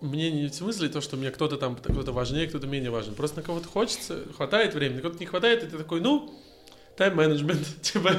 [0.00, 3.14] мне не в смысле то, что мне кто-то там кто-то важнее, кто-то менее важен.
[3.14, 6.34] Просто на кого-то хочется, хватает времени, на кого-то не хватает, и ты такой, ну,
[7.00, 8.10] тайм-менеджмент, типа,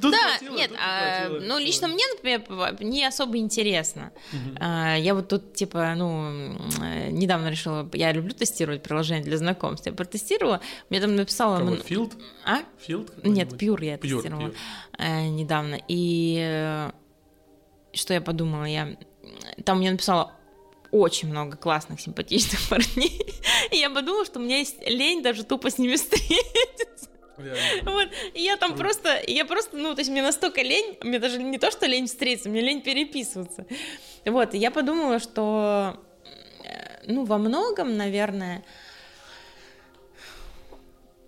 [0.00, 1.40] тут Да, хватило, нет, тут а, хватило.
[1.48, 4.12] ну лично мне, например, не особо интересно.
[4.32, 4.56] Мгм.
[4.60, 6.30] А, Я вот тут, типа, ну,
[7.10, 9.86] недавно решила, я люблю тестировать приложения для знакомств.
[9.86, 10.60] Я протестировала,
[10.90, 11.58] мне там написала...
[11.58, 12.12] Кого, Филд?
[12.44, 12.58] А?
[12.86, 13.24] Филд?
[13.24, 13.56] Нет?
[13.58, 14.56] Пьюр я Pure, тестировала Pure.
[14.98, 15.78] э, недавно.
[15.88, 16.90] И э,
[17.94, 18.64] что я подумала?
[18.64, 18.96] Я...
[19.64, 20.32] Там мне написала
[20.90, 23.20] очень много классных, симпатичных парней.
[23.70, 27.08] И я подумала, что у меня есть лень даже тупо с ними встретиться.
[27.84, 28.08] Вот.
[28.34, 31.58] И я там просто, я просто, ну, то есть мне настолько лень, мне даже не
[31.58, 33.66] то, что лень встретиться, мне лень переписываться.
[34.24, 36.00] Вот, и я подумала, что,
[36.64, 38.64] э, ну, во многом, наверное,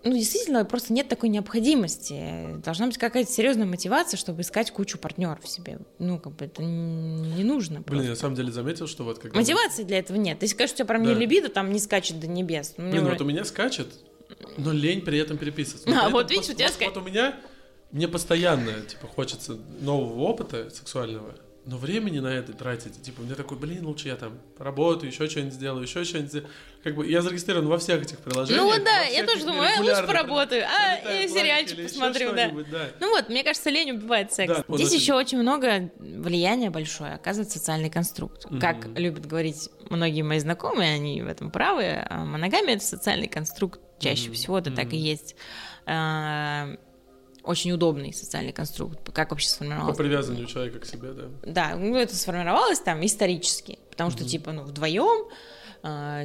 [0.02, 2.56] ну, действительно, просто нет такой необходимости.
[2.64, 5.78] Должна быть какая-то серьезная мотивация, чтобы искать кучу партнеров себе.
[5.98, 7.80] Ну, как бы это не нужно.
[7.80, 8.04] Блин, просто.
[8.04, 9.38] я на самом деле заметил, что вот когда...
[9.38, 10.38] Мотивации для этого нет.
[10.40, 11.12] Если скажешь, у тебя прям Да.
[11.12, 12.74] не либидо, там не скачет до небес.
[12.78, 13.88] Ну, Блин, вроде- вот у меня скачет,
[14.56, 15.88] но лень при этом переписываться.
[16.00, 17.34] А, вот видишь, пос- у тебя вот- ска- Вот у меня,
[17.92, 21.34] мне постоянно, типа, хочется нового опыта сексуального,
[21.66, 25.52] но времени на это тратить, типа, мне такой, блин, лучше я там поработаю, еще что-нибудь
[25.54, 26.48] сделаю, еще что-нибудь сделаю.
[26.82, 28.62] Как бы я зарегистрирован во всех этих приложениях.
[28.64, 32.50] Ну вот да, я тоже думаю, а, лучше регулярно поработаю, а, лайки сериальчик посмотрю, да.
[32.72, 32.88] да.
[33.00, 34.50] Ну вот, мне кажется, лень убивает секс.
[34.50, 38.46] Да, Здесь очень- еще очень много влияния большое оказывает социальный конструкт.
[38.58, 38.96] Как Мгм.
[38.96, 43.80] любят говорить многие мои знакомые, они в этом правы, а моногамия— это социальный конструкт.
[44.00, 44.34] Чаще Мгм.
[44.34, 45.36] всего это так и есть.
[45.86, 46.76] А,
[47.42, 48.98] Очень удобный социальный конструкт.
[49.14, 49.96] Как вообще По сформировался?
[50.02, 51.24] привязанию человека к себе, да.
[51.42, 54.28] Да, ну это сформировалось там исторически, потому что Мгм.
[54.28, 55.26] типа ну вдвоем,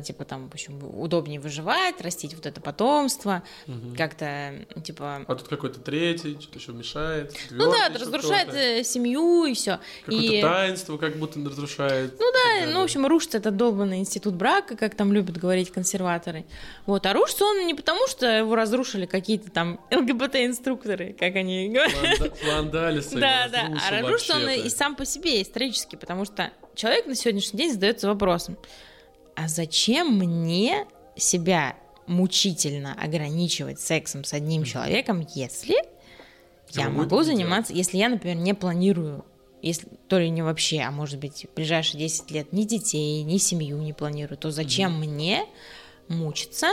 [0.04, 3.96] типа там в общем удобнее выживать, растить вот это потомство, Мгм.
[3.96, 7.34] как-то типа А тут какой-то третий, что-то еще мешает.
[7.52, 9.80] Ну да, разрушает э, семью и все.
[10.06, 12.16] Какое-то И, таинство как будто разрушает.
[12.20, 16.46] ну да, ну в общем рушится этот долбанный институт брака, как там любят говорить консерваторы.
[16.86, 22.20] Вот, а рушится он не потому, что его разрушили какие-то там ЛГБТ-инструкторы, как они говорят.
[22.20, 27.16] Его Да, да, а разрушится он и сам по себе исторически, потому что человек на
[27.16, 28.58] сегодняшний день задается вопросом,
[29.36, 31.76] а зачем мне себя
[32.08, 35.76] мучительно ограничивать сексом с одним человеком, если
[36.72, 39.26] я могу заниматься, если я, например, не планирую,
[39.62, 43.38] если, то ли не вообще, а может быть, в ближайшие 10 лет ни детей, ни
[43.38, 45.46] семью не планирую, то зачем мне
[46.08, 46.68] мучиться,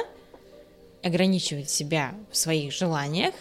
[1.02, 3.34] ограничивать себя в своих желаниях,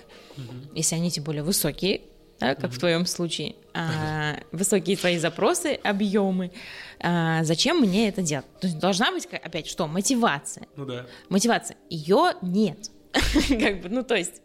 [0.73, 2.01] если они тем более высокие,
[2.41, 6.51] да, как в твоем случае, а, высокие твои запросы, объемы,
[6.99, 8.47] а, зачем мне это делать?
[8.59, 10.67] То есть должна быть, опять, что, мотивация.
[10.75, 11.05] Ну да.
[11.29, 11.77] Мотивация.
[11.89, 12.89] Ее нет.
[13.13, 14.41] Как бы, ну, то есть,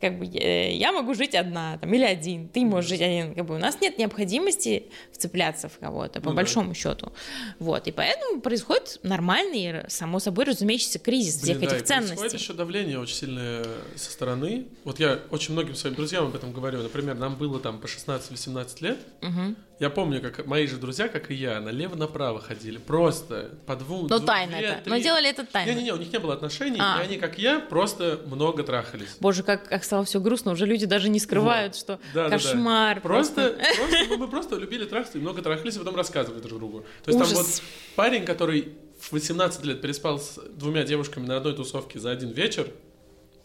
[0.00, 3.46] как бы э, я могу жить одна, там, или один, ты можешь жить один, как
[3.46, 6.36] бы у нас нет необходимости вцепляться в кого-то, по Ну да.
[6.36, 7.12] большому счету.
[7.58, 12.16] Вот, и поэтому происходит нормальный, само собой разумеющийся кризис всех Блин, да, этих и происходит
[12.16, 12.38] ценностей.
[12.38, 14.66] еще давление очень сильное со стороны.
[14.84, 16.82] Вот я очень многим своим друзьям об этом говорю.
[16.82, 18.98] Например, нам было там по 16-18 лет.
[19.22, 19.56] Мгм.
[19.78, 22.78] Я помню, как мои же друзья, как и я, налево-направо ходили.
[22.78, 24.06] Просто по двум...
[24.06, 24.88] Но дву- тайно две, это.
[24.88, 25.68] Но три- делали это тайно.
[25.70, 26.98] Не-не-не, у них не было отношений, А.
[27.00, 29.16] и они, как я, просто много трахались.
[29.20, 32.38] Боже, как, как стало все грустно, уже люди даже не скрывают, что Да, да, да.
[32.38, 33.02] кошмар.
[33.02, 36.80] Просто, просто ну, мы просто любили трахаться и много трахались, и потом рассказывали друг другу.
[37.04, 37.60] То есть там Ужас.
[37.60, 37.62] вот
[37.96, 42.66] парень, который в 18 лет переспал с двумя девушками на одной тусовке за один вечер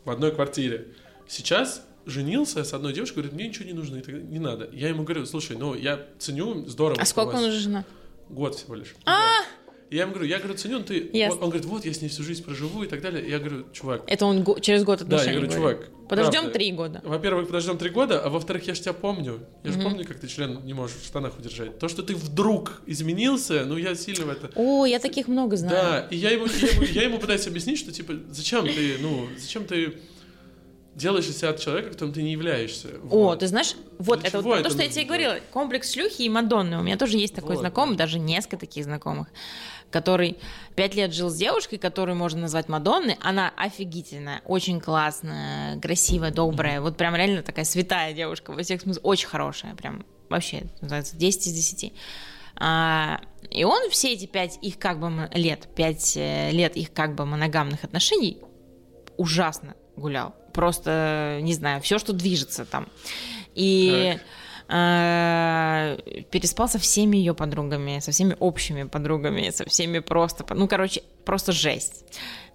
[0.05, 0.87] в одной квартире,
[1.27, 4.69] сейчас женился с одной девушкой, говорит, мне ничего не нужно, не надо.
[4.73, 7.01] Я ему говорю, слушай, ну, я ценю, здорово.
[7.01, 7.85] А сколько он уже жена?
[8.29, 8.95] Год всего лишь.
[9.05, 9.21] А!
[9.89, 11.09] Я ему говорю, я говорю, ценю, ты...
[11.11, 11.37] Ясно.
[11.39, 13.29] Он, он говорит, вот, я с ней всю жизнь проживу и так далее.
[13.29, 15.79] Я говорю, чувак, Это он го- через год да, отношений я говорю, говорит.
[15.79, 17.01] чувак, Подождем три года.
[17.03, 19.39] Во-первых, подождем три года, а во-вторых, я же тебя помню.
[19.65, 19.89] Я же Мгм.
[19.89, 21.77] помню, как ты член не можешь в штанах удержать.
[21.77, 24.49] То, что ты вдруг изменился, ну, я сильно в это...
[24.55, 25.73] О, я таких много знаю.
[25.73, 29.27] Да, и я ему, я, ему, я ему пытаюсь объяснить, что, типа, зачем ты, ну,
[29.37, 29.93] зачем ты
[31.01, 32.89] делаешь из себя человека, которым ты не являешься.
[33.09, 33.39] О, Вот.
[33.39, 36.21] ты знаешь, вот Для это вот про то, это что я тебе говорила, комплекс шлюхи
[36.23, 36.77] и Мадонны.
[36.77, 38.05] У меня тоже есть такой Вот, знакомый, да.
[38.05, 39.27] даже несколько таких знакомых,
[39.89, 40.37] который
[40.75, 43.17] пять лет жил с девушкой, которую можно назвать Мадонной.
[43.21, 46.79] Она офигительная, очень классная, красивая, добрая.
[46.81, 49.03] Вот прям реально такая святая девушка во всех смыслах.
[49.05, 51.93] Очень хорошая, прям вообще, называется, 10 из 10.
[52.63, 57.15] А, и он все эти пять их как бы лет, пять э, лет их как
[57.15, 58.37] бы моногамных отношений
[59.17, 60.35] ужасно гулял.
[60.53, 62.87] Просто, не знаю, все, что движется там.
[63.55, 64.17] И
[64.67, 65.97] э,
[66.31, 70.45] переспал со всеми ее подругами, со всеми общими подругами, со всеми просто...
[70.53, 72.05] Ну, короче, просто жесть.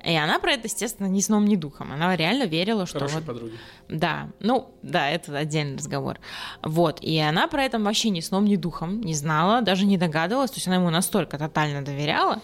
[0.05, 1.93] И она про это, естественно, ни сном, ни духом.
[1.93, 3.55] Она реально верила, что Хорошие вот подруги.
[3.89, 6.21] да, ну, да, это отдельный разговор.
[6.63, 10.53] Вот, и она про это вообще ни сном, ни духом не знала, даже не догадывалась,
[10.53, 12.41] то есть она ему настолько тотально доверяла,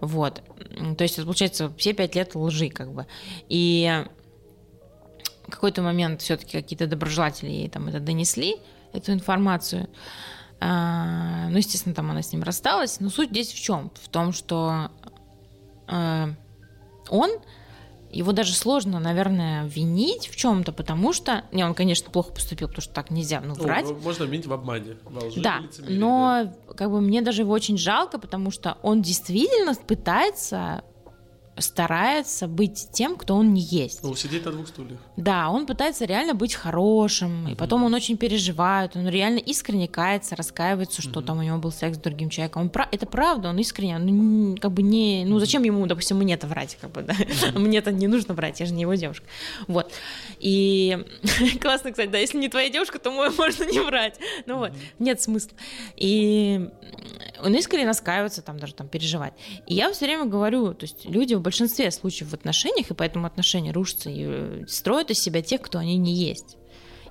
[0.00, 0.42] вот.
[0.96, 3.06] То есть, получается, все пять лет лжи, как бы.
[3.48, 4.04] И
[5.52, 8.56] какой-то момент все-таки какие-то доброжелатели ей там это донесли,
[8.92, 9.88] эту информацию.
[10.60, 13.00] А, ну, естественно, там она с ним рассталась.
[13.00, 13.90] Но суть здесь в чем?
[13.94, 14.90] В том, что
[15.88, 16.26] э,
[17.08, 17.30] он
[18.12, 21.44] его даже сложно, наверное, винить в чем-то, потому что...
[21.50, 23.86] Не, он, конечно, плохо поступил, потому что так нельзя, ну, Ну, врать.
[24.02, 26.00] можно обвинить в обмане, во лжи Да, лицемерии, да.
[26.00, 30.84] но как бы мне даже его очень жалко, потому что он действительно пытается,
[31.58, 34.02] старается быть тем, кто он не есть.
[34.02, 34.98] Ну, сидеть на двух стульях.
[35.16, 40.34] Да, он пытается реально быть хорошим, и потом он очень переживает, он реально искренне кается,
[40.34, 41.26] раскаивается, что Мгм.
[41.26, 42.62] там у него был секс с другим человеком.
[42.62, 46.78] Он это правда, он искренне, ну, как бы не, ну зачем ему, допустим, мне-то врать,
[46.80, 47.14] как бы, да,
[47.58, 49.26] мне-то не нужно врать, я же не его девушка,
[49.68, 49.92] вот.
[50.40, 51.04] И
[51.60, 55.20] классно, кстати, да, если не твоя девушка, то мо- можно не врать, ну вот, нет
[55.20, 55.52] смысла.
[55.96, 56.68] И
[57.44, 59.34] он искренне раскаивается, там даже там переживать.
[59.66, 63.72] И я все время говорю, то есть люди большинстве случаев в отношениях, и поэтому отношения
[63.72, 66.56] рушатся, и э, строят из себя тех, кто они не есть.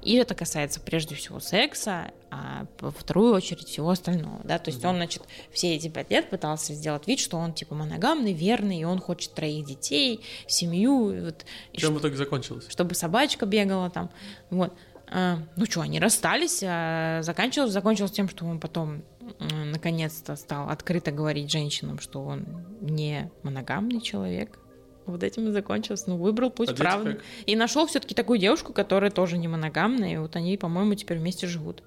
[0.02, 4.84] И это касается прежде всего секса, а во вторую очередь всего остального, да, то есть
[4.84, 5.22] он, значит,
[5.52, 9.34] все эти пять лет пытался сделать вид, что он, типа, моногамный, верный, и он хочет
[9.34, 12.66] троих детей, семью, и вот, Чем в итоге закончилось?
[12.70, 14.10] чтобы собачка бегала там,
[14.50, 14.74] вот.
[15.14, 19.04] А, ну что, они расстались, а заканчивалось, закончилось тем, что он потом
[19.40, 22.46] наконец-то стал открыто говорить женщинам, что он
[22.82, 24.60] не моногамный человек.
[25.06, 26.06] Вот этим и закончилось.
[26.08, 27.14] Ну, выбрал путь А правды.
[27.14, 27.24] как?
[27.46, 31.48] И нашел все-таки такую девушку, которая тоже не моногамная, и вот они, по-моему, теперь вместе
[31.48, 31.84] живут.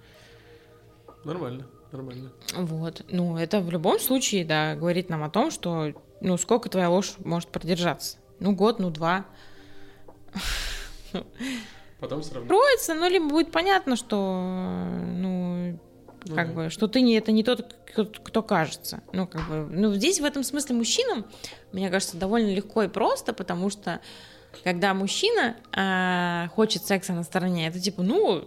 [1.24, 2.32] Нормально, нормально.
[2.54, 3.04] Вот.
[3.08, 7.14] Ну, это в любом случае, да, говорит нам о том, что, ну, сколько твоя ложь
[7.18, 8.18] может продержаться.
[8.40, 9.26] Ну, год, ну, два.
[12.00, 12.48] Потом все равно.
[12.48, 14.16] Кроется, ну, либо будет понятно, что,
[15.14, 15.78] ну,
[16.34, 19.02] Как бы, что ты не, это не тот, кто, кажется.
[19.12, 21.26] Ну, как бы, ну, здесь в этом смысле мужчинам,
[21.72, 24.00] мне кажется, довольно легко и просто, потому что
[24.62, 28.44] когда мужчина а, хочет секса на стороне, это типа, ну,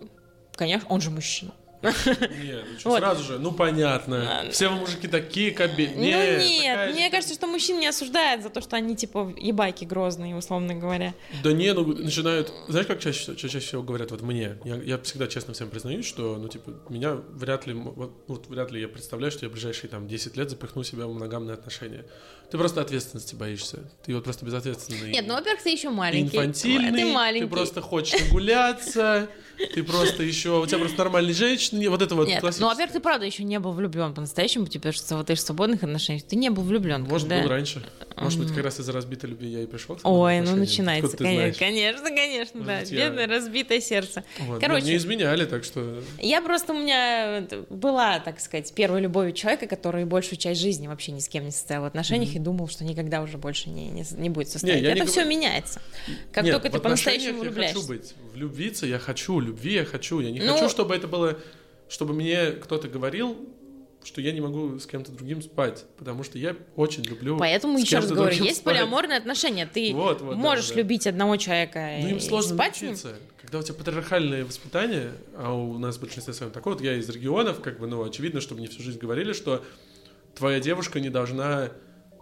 [0.55, 1.53] конечно, он же мужчина.
[1.81, 2.99] Нет, ну что, Вот.
[2.99, 4.45] сразу же, ну понятно.
[4.51, 5.91] Все вы мужики такие кобе.
[5.95, 8.95] ну Нет, нет, такая мне же- кажется, что мужчин не осуждают за то, что они
[8.95, 11.13] типа ебайки грозные, условно говоря.
[11.43, 12.51] Да не, ну начинают...
[12.67, 14.57] Знаешь, как чаще, чаще, всего говорят вот мне?
[14.65, 17.73] Я, я всегда честно всем признаюсь, что, ну, типа, меня вряд ли...
[17.73, 21.05] Вот, вот вряд ли я представляю, что я в ближайшие там 10 лет запихну себя
[21.05, 22.05] в моногамные отношения.
[22.49, 23.79] Ты просто ответственности боишься.
[24.05, 25.11] Ты вот просто безответственный.
[25.11, 26.37] Нет, ну, во-первых, ты еще Ты маленький.
[26.37, 27.45] инфантильный, Ты маленький.
[27.45, 29.27] ты просто хочешь нагуляться,
[29.73, 30.61] ты просто еще...
[30.61, 33.59] У тебя просто нормальные женщины, вот это вот Нет, ну, во-первых, ты правда еще не
[33.59, 37.03] был влюблен по-настоящему, теперь что ты же в свободных отношениях, ты не был влюблен.
[37.03, 37.83] Может, был раньше.
[38.15, 42.09] Может быть, как раз из-за разбитой любви я и пришел Ой, ну начинается, ты конечно,
[42.09, 44.23] конечно, да, бедное разбитое сердце.
[44.39, 44.59] Вот.
[44.59, 44.83] Короче.
[44.83, 46.01] Мне изменяли, так что...
[46.19, 50.87] Я просто у меня это была, так сказать, первой любовью человека, который большую часть жизни
[50.87, 53.89] вообще ни с кем не состоял в отношениях и думал, что никогда уже больше не,
[53.89, 54.81] не, не будет состоять.
[54.81, 55.81] я Это не все говорю- меняется.
[56.31, 57.75] Как Нет, только ты по-настоящему отношениях я влюбляешься.
[57.75, 58.13] хочу быть.
[58.33, 60.19] Влюбиться я хочу, любви я хочу.
[60.19, 61.37] Я не Ну- хочу, чтобы это было...
[61.89, 63.37] Чтобы мне кто-то говорил,
[64.03, 67.81] что я не могу с кем-то другим спать, потому что я очень люблю Поэтому с
[67.81, 68.75] еще раз говорю, есть спать.
[68.75, 69.65] полиаморные отношения.
[69.65, 70.75] Ты Вот, вот, да, можешь да.
[70.75, 73.15] любить одного человека Ну, им сложно спать с научиться.
[73.41, 77.07] Когда у тебя патриархальное воспитание, а у нас в большинстве своем такое, вот я из
[77.09, 79.63] регионов, как бы, ну, очевидно, что мне всю жизнь говорили, что
[80.35, 81.71] твоя девушка не должна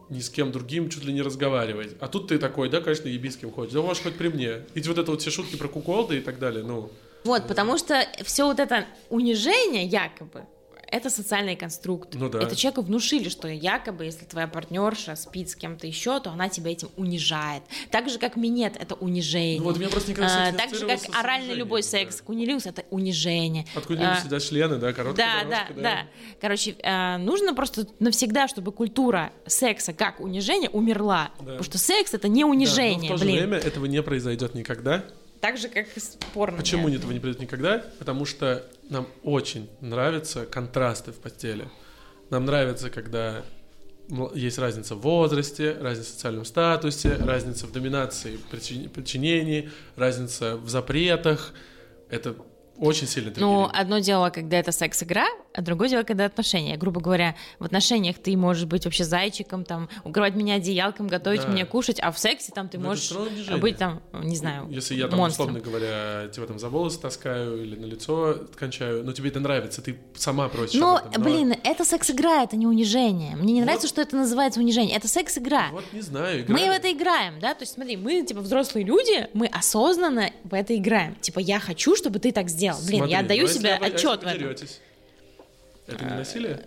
[0.09, 1.95] ни с кем другим чуть ли не разговаривать.
[1.99, 3.73] А тут ты такой, да, конечно, еби с кем хочешь.
[3.73, 4.65] Да можешь хоть при мне.
[4.73, 6.91] И вот это вот все шутки про куколды и так далее, ну...
[7.23, 10.45] Вот, потому что все вот это унижение якобы,
[10.95, 12.15] это социальный конструкт.
[12.15, 12.41] Ну да.
[12.41, 16.71] Это человеку внушили, что якобы, если твоя партнерша спит с кем-то еще, то она тебя
[16.71, 17.63] этим унижает.
[17.91, 19.59] Так же, как минет, это унижение.
[19.59, 22.69] Ну вот меня просто никогда а, Так же, как оральный любой секс, да.
[22.69, 23.65] это унижение.
[23.75, 26.07] От кунилингуса а, сидят члены, да, короткая да, дорожка, да, да, да.
[26.39, 31.31] Короче, а, нужно просто навсегда, чтобы культура секса как унижение умерла.
[31.39, 31.43] Да.
[31.45, 33.35] Потому что секс это не унижение, да, но в то блин.
[33.35, 35.03] же время этого не произойдет никогда.
[35.45, 36.57] Так же, как и спорно.
[36.57, 37.85] Почему этого не произойдет никогда?
[37.99, 41.69] Потому что нам очень нравятся контрасты в постели.
[42.31, 43.43] Нам нравится, когда
[44.33, 51.53] есть разница в возрасте, разница в социальном статусе, разница в доминации, подчинении, разница в запретах.
[52.09, 52.35] Это
[52.79, 56.77] очень сильно Ну, одно дело, когда это секс-игра, а другое дело, когда отношения.
[56.77, 61.47] Грубо говоря, в отношениях ты можешь быть вообще зайчиком, там, укрывать меня одеялком, готовить да.
[61.47, 63.11] мне кушать, а в сексе там ты Но можешь
[63.59, 65.47] быть там, не знаю, Если я там, монстром.
[65.47, 69.81] условно говоря, тебя там за волосы таскаю или на лицо кончаю, но тебе это нравится,
[69.81, 71.29] ты сама просишь этом, но...
[71.29, 73.35] блин, это секс-игра, это не унижение.
[73.35, 73.65] Мне не вот.
[73.65, 74.95] нравится, что это называется унижение.
[74.95, 75.69] Это секс-игра.
[75.71, 76.61] Вот не знаю, играем.
[76.61, 77.53] Мы в это играем, да?
[77.53, 81.15] То есть смотри, мы, типа, взрослые люди, мы осознанно в это играем.
[81.15, 82.79] Типа, я хочу, чтобы ты так сделал.
[82.85, 84.67] Блин, Смотри, я отдаю ну, себе отчет в этом.
[85.87, 86.61] Это не насилие?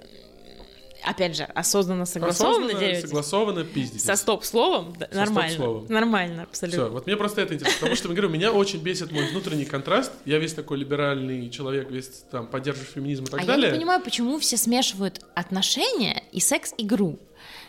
[1.05, 4.05] Опять же, осознанно согласованно осознанно, согласованно пиздите.
[4.05, 4.95] Со стоп-словом?
[4.99, 5.51] Да, Со нормально.
[5.51, 5.87] стоп-словом.
[5.89, 6.85] Нормально, абсолютно.
[6.85, 9.65] Все, вот мне просто это интересно, потому что, я говорю, меня очень бесит мой внутренний
[9.65, 10.13] контраст.
[10.25, 13.67] Я весь такой либеральный человек, весь там поддерживаю феминизм и так а далее.
[13.67, 17.19] я не понимаю, почему все смешивают отношения и секс-игру.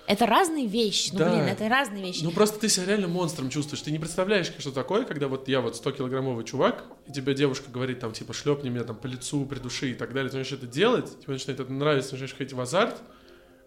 [0.10, 1.12] Это разные вещи.
[1.14, 1.30] Ну, Да.
[1.30, 2.24] блин, это разные вещи.
[2.24, 3.82] Ну просто ты себя реально монстром чувствуешь.
[3.84, 8.00] Ты не представляешь, что такое, когда вот я вот 100-килограммовый чувак, и тебе девушка говорит
[8.00, 10.32] там, типа, шлепни меня там по лицу, придуши и так далее.
[10.32, 12.96] Ты начинаешь это делать, тебе начинает это нравиться, начинаешь ходить в азарт,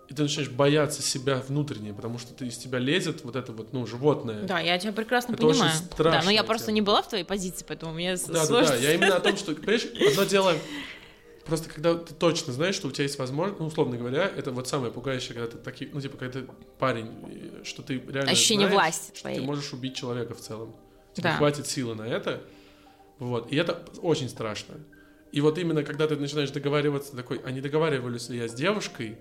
[0.09, 3.72] и ты начинаешь бояться себя внутренне, потому что ты, из тебя лезет вот это вот,
[3.72, 4.43] ну, животное.
[4.43, 5.78] Да, я тебя прекрасно Это очень понимаю.
[5.97, 6.74] да, но я просто тема.
[6.74, 8.74] не была в твоей позиции, поэтому мне Да, да, сложно.
[8.74, 8.82] да.
[8.82, 10.55] Я именно о том, что, понимаешь, одно дело,
[11.45, 14.68] просто когда ты точно знаешь, что у тебя есть возможность, ну, условно говоря, это вот
[14.68, 16.47] самое пугающее, когда ты такие, ну, типа, когда ты
[16.78, 19.36] парень, что ты реально Ощущение знаешь, власти что твоей.
[19.38, 20.74] ты можешь убить человека в целом.
[21.14, 21.36] Тебе Да.
[21.36, 22.43] хватит силы на это.
[23.18, 23.53] Вот.
[23.53, 24.76] И это очень страшно.
[25.30, 29.16] И вот именно когда ты начинаешь договариваться, такой, а не договаривались ли я с девушкой,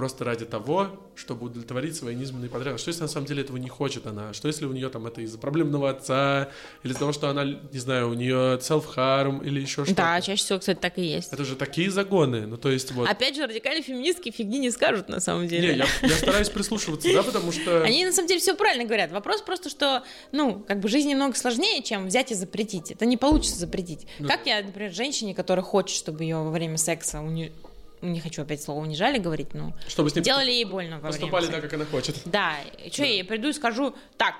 [0.00, 2.84] просто ради того, чтобы удовлетворить свои низменные потребности.
[2.84, 4.32] Что если на самом деле этого не хочет она?
[4.32, 6.48] Что если у нее там это из-за проблемного отца,
[6.82, 9.96] или из-за того, что она, не знаю, у нее self-harm или еще что-то?
[9.96, 11.34] Да, чаще всего, кстати, так и есть.
[11.34, 12.46] Это же такие загоны.
[12.46, 13.10] Ну, то есть вот...
[13.10, 15.74] Опять же, радикальные феминистки фигни не скажут на самом деле.
[15.74, 17.82] Не, я, я стараюсь прислушиваться, да, потому что...
[17.82, 19.12] Они на самом деле все правильно говорят.
[19.12, 22.90] Вопрос просто, что, ну, как бы жизнь немного сложнее, чем взять и запретить.
[22.90, 24.06] Это не получится запретить.
[24.18, 27.52] Ну как я, например, женщине, которая хочет, чтобы ее во время секса уни-
[28.02, 31.12] не хочу опять слово унижали говорить, но Чтобы с ним делали ей больно во время
[31.12, 31.60] поступали секса.
[31.60, 32.16] так, как она хочет.
[32.24, 32.54] Да,
[32.90, 34.34] что я ей приду и скажу, так,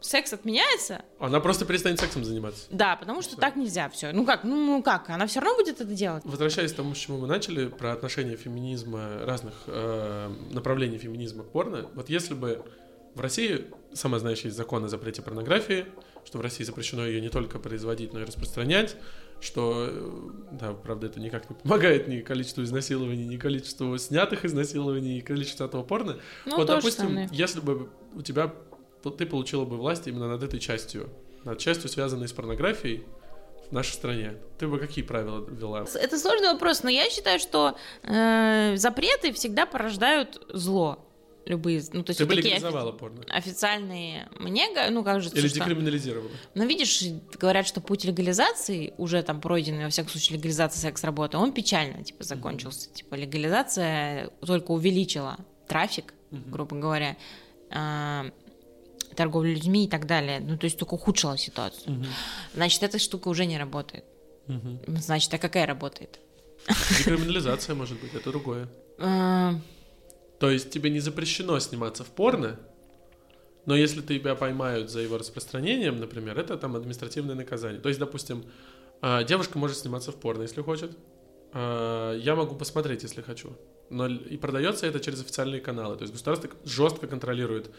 [0.00, 1.02] секс отменяется?
[1.18, 2.66] Она просто перестанет сексом заниматься.
[2.70, 4.12] Да, потому что так нельзя все.
[4.12, 6.22] Ну как, ну, ну как, она все равно будет это делать.
[6.24, 11.50] Возвращаясь к тому, с чему мы начали, про отношение феминизма, разных э, направлений феминизма к
[11.50, 12.64] порно, вот если бы
[13.14, 15.86] в России, сама знаешь, есть закон о запрете порнографии,
[16.24, 18.96] что в России запрещено ее не только производить, но и распространять,
[19.40, 20.10] что, э,
[20.52, 25.64] да, правда, это никак не помогает ни количеству изнасилований, ни количеству снятых изнасилований, ни количеству
[25.64, 26.18] этого порно.
[26.46, 27.28] Ну, вот, допустим, самое.
[27.30, 28.52] если бы у тебя,
[29.16, 31.10] ты получила бы власть именно над этой частью,
[31.44, 33.04] над частью, связанной с порнографией
[33.68, 35.84] в нашей стране, ты бы какие правила ввела?
[35.94, 41.07] Это сложный вопрос, но я считаю, что э, запреты всегда порождают зло.
[41.48, 43.24] Любые, ну то есть Ты вот такие легализовала порно?
[43.30, 45.60] официальные мне, ну кажется, Или что...
[45.60, 46.30] декриминализировала?
[46.54, 47.02] Но видишь,
[47.40, 52.22] говорят, что путь легализации, уже там пройденный, во всяком случае, легализация секс-работы, он печально, типа,
[52.22, 52.90] закончился.
[52.92, 56.50] Типа, легализация только увеличила трафик, Мгм.
[56.50, 57.16] грубо говоря,
[57.70, 58.26] а,
[59.16, 60.40] торговлю людьми и так далее.
[60.40, 62.04] Ну, то есть только ухудшила ситуацию.
[62.54, 64.04] Значит, эта штука уже не работает.
[64.86, 66.20] Значит, а какая работает?
[66.98, 68.68] Декриминализация, может быть, это другое.
[70.38, 72.58] То есть тебе не запрещено сниматься в порно,
[73.66, 77.80] но если тебя поймают за его распространением, например, это там административное наказание.
[77.80, 78.44] То есть, допустим,
[79.00, 80.96] а, девушка может сниматься в порно, если хочет.
[81.52, 83.56] А, Я могу посмотреть, если хочу.
[83.90, 85.96] Но и продается это через официальные каналы.
[85.96, 87.70] То есть государство жестко контролирует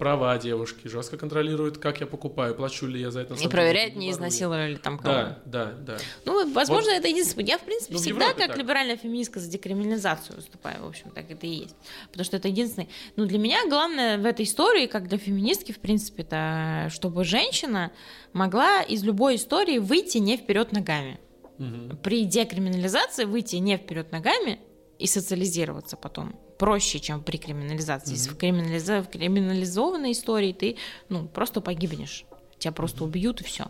[0.00, 3.34] права девушки, жестко контролирует, как я покупаю, плачу ли я за это.
[3.34, 5.12] И проверяет, не изнасиловали ли там кого.
[5.14, 5.98] Да, да, да.
[6.24, 6.98] Ну, возможно, Вот.
[6.98, 7.46] это единственное.
[7.46, 8.58] Я, в принципе, Ну, в всегда Европе как так.
[8.58, 10.82] либеральная феминистка за декриминализацию выступаю.
[10.82, 11.76] В общем, так это и есть.
[12.10, 12.88] Потому что это единственный.
[13.16, 17.92] Ну, для меня главное в этой истории, как для феминистки, в принципе, это чтобы женщина
[18.32, 21.20] могла из любой истории выйти не вперед ногами.
[21.58, 21.98] Мгм.
[21.98, 24.60] При декриминализации выйти не вперед ногами
[25.00, 28.12] и социализироваться потом проще, чем при криминализации.
[28.12, 29.02] Если в, криминализа...
[29.02, 30.76] в криминализованной истории ты
[31.08, 32.26] ну, просто погибнешь,
[32.58, 33.64] тебя просто убьют и все.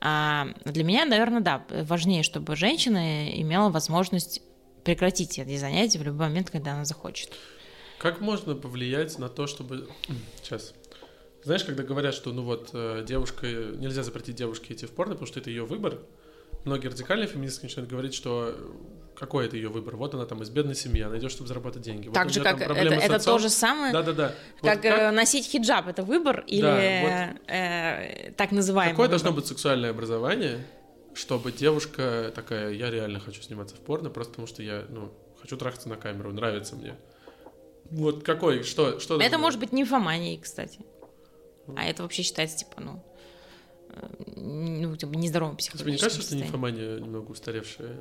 [0.00, 4.42] А для меня, наверное, да, важнее, чтобы женщина имела возможность
[4.84, 7.30] прекратить эти занятия в любой момент, когда она захочет.
[7.98, 9.88] Как можно повлиять на то, чтобы...
[10.42, 10.74] Сейчас.
[11.44, 15.26] Знаешь, когда говорят, что ну вот э, девушка, нельзя запретить девушке идти в порно, потому
[15.28, 15.98] что это ее выбор,
[16.68, 18.54] многие радикальные феминистки начинают говорить, что
[19.16, 19.96] какой это ее выбор?
[19.96, 22.08] Вот она там из бедной семьи, она идет, чтобы заработать деньги.
[22.10, 24.34] Так вот же, как это, это то же самое, да, да, да.
[24.62, 29.20] как, вот как носить хиджаб, это выбор или да, вот э, так называемый Какое выбор?
[29.20, 30.64] должно быть сексуальное образование,
[31.14, 35.56] чтобы девушка такая, я реально хочу сниматься в порно, просто потому что я, ну, хочу
[35.56, 36.94] трахаться на камеру, нравится мне.
[37.90, 39.20] Вот какой, что, что?
[39.20, 40.80] Это может быть нимфоманией, кстати.
[41.76, 43.07] А это вообще считается, типа, ну, э,
[44.36, 47.96] ну, типа, нездоровым психологическим Тебе не кажется, что нимфомания немного устаревшая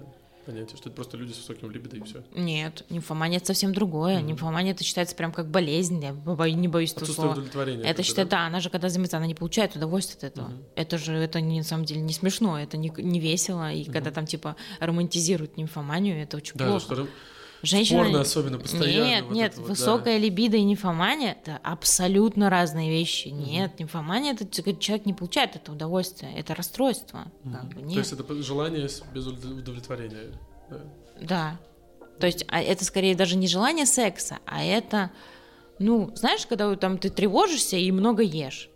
[0.48, 2.24] понятие, что это просто люди с высоким либидо и все?
[2.34, 4.18] Нет, нимфомания это совсем другое.
[4.18, 4.24] Mm-hmm.
[4.24, 7.32] Нимфомания это считается прям как болезнь, я не боюсь этого слова.
[7.34, 7.84] удовлетворения.
[7.84, 8.38] Это считается, да?
[8.44, 10.50] да, она же когда занимается, она не получает удовольствие от этого.
[10.50, 10.72] Mm-hmm.
[10.76, 13.92] Это же, это не, на самом деле не смешно, это не, не весело, и mm-hmm.
[13.92, 16.96] когда там типа романтизируют нимфоманию, это очень да, плохо.
[16.96, 17.08] Что
[17.64, 18.04] Женщина...
[18.04, 19.08] Порно особенно постоянно.
[19.08, 20.24] Нет, вот нет, вот, высокая да.
[20.24, 23.30] либидо и нимфомания— это абсолютно разные вещи.
[23.30, 23.38] Угу.
[23.38, 24.46] Нет, нимфомания— это
[24.80, 27.32] человек не получает это удовольствие, это расстройство.
[27.44, 27.54] Угу.
[27.54, 27.94] Как бы, нет.
[27.94, 30.34] То есть это желание без удовлетворения.
[30.70, 30.80] Да.
[31.22, 31.60] да.
[32.20, 35.12] То есть а это скорее даже не желание секса, а это,
[35.80, 38.70] ну, знаешь, когда там ты тревожишься и много ешь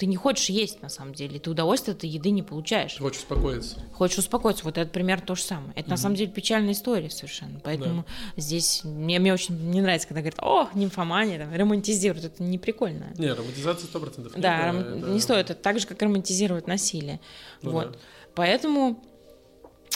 [0.00, 2.96] ты не хочешь есть на самом деле, ты удовольствие от еды не получаешь.
[2.96, 3.82] Хочешь успокоиться.
[3.92, 5.72] Хочешь успокоиться, вот этот пример то же самое.
[5.72, 5.90] Это угу.
[5.90, 7.60] на самом деле печальная история совершенно.
[7.62, 8.40] Поэтому да.
[8.40, 13.08] здесь мне, мне очень не нравится, когда говорят, о, нимфомания, там, романтизируют, это не прикольно.
[13.18, 14.32] Не, романтизация сто процентов.
[14.36, 14.78] Да, ром...
[14.78, 15.10] это...
[15.10, 17.20] не стоит, это так же, как романтизировать насилие.
[17.60, 17.92] Ну, вот.
[17.92, 17.98] Да.
[18.34, 19.04] Поэтому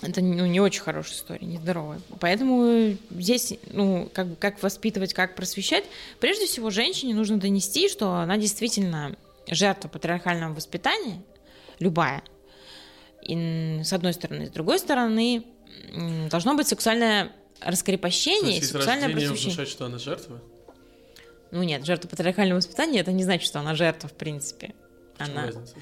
[0.03, 2.03] это ну, не очень хорошая история, нездоровая.
[2.21, 5.85] Поэтому здесь, ну, как, как воспитывать, как просвещать,
[6.21, 9.17] прежде всего женщине нужно донести, что она действительно
[9.49, 11.23] жертва патриархального воспитания,
[11.79, 12.23] любая,
[13.23, 14.47] и, с одной стороны.
[14.47, 15.45] С другой стороны,
[16.31, 19.55] должно быть сексуальное раскрепощение и сексуальное просвещение.
[19.55, 20.41] внушать, что она жертва?
[21.51, 24.75] Ну нет, жертва патриархального воспитания, это не значит, что она жертва, в принципе.
[25.19, 25.47] Она...
[25.47, 25.75] разница?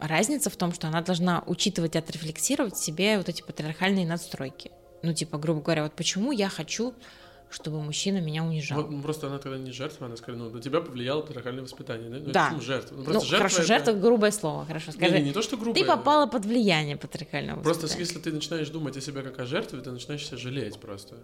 [0.00, 4.70] Разница в том, что она должна учитывать и отрефлексировать себе вот эти патриархальные надстройки.
[5.02, 6.94] Ну, типа, грубо говоря, вот почему я хочу
[7.50, 8.82] чтобы мужчина меня унижал.
[8.82, 12.08] Вот, ну, просто она тогда не жертва, она скорее, ну, на тебя повлияло патриархальное воспитание.
[12.10, 12.46] Ну, да.
[12.46, 12.96] Почему жертва?
[12.96, 13.66] Ну, просто ну, жертва хорошо, это...
[13.66, 15.12] жертва грубое слово, хорошо, скажи.
[15.12, 15.82] Не, не, не то, что грубое.
[15.82, 18.06] Ты попала под влияние патриархального Просто воспитания.
[18.06, 21.16] если ты начинаешь думать о себе как о жертве, ты начинаешь себя жалеть просто.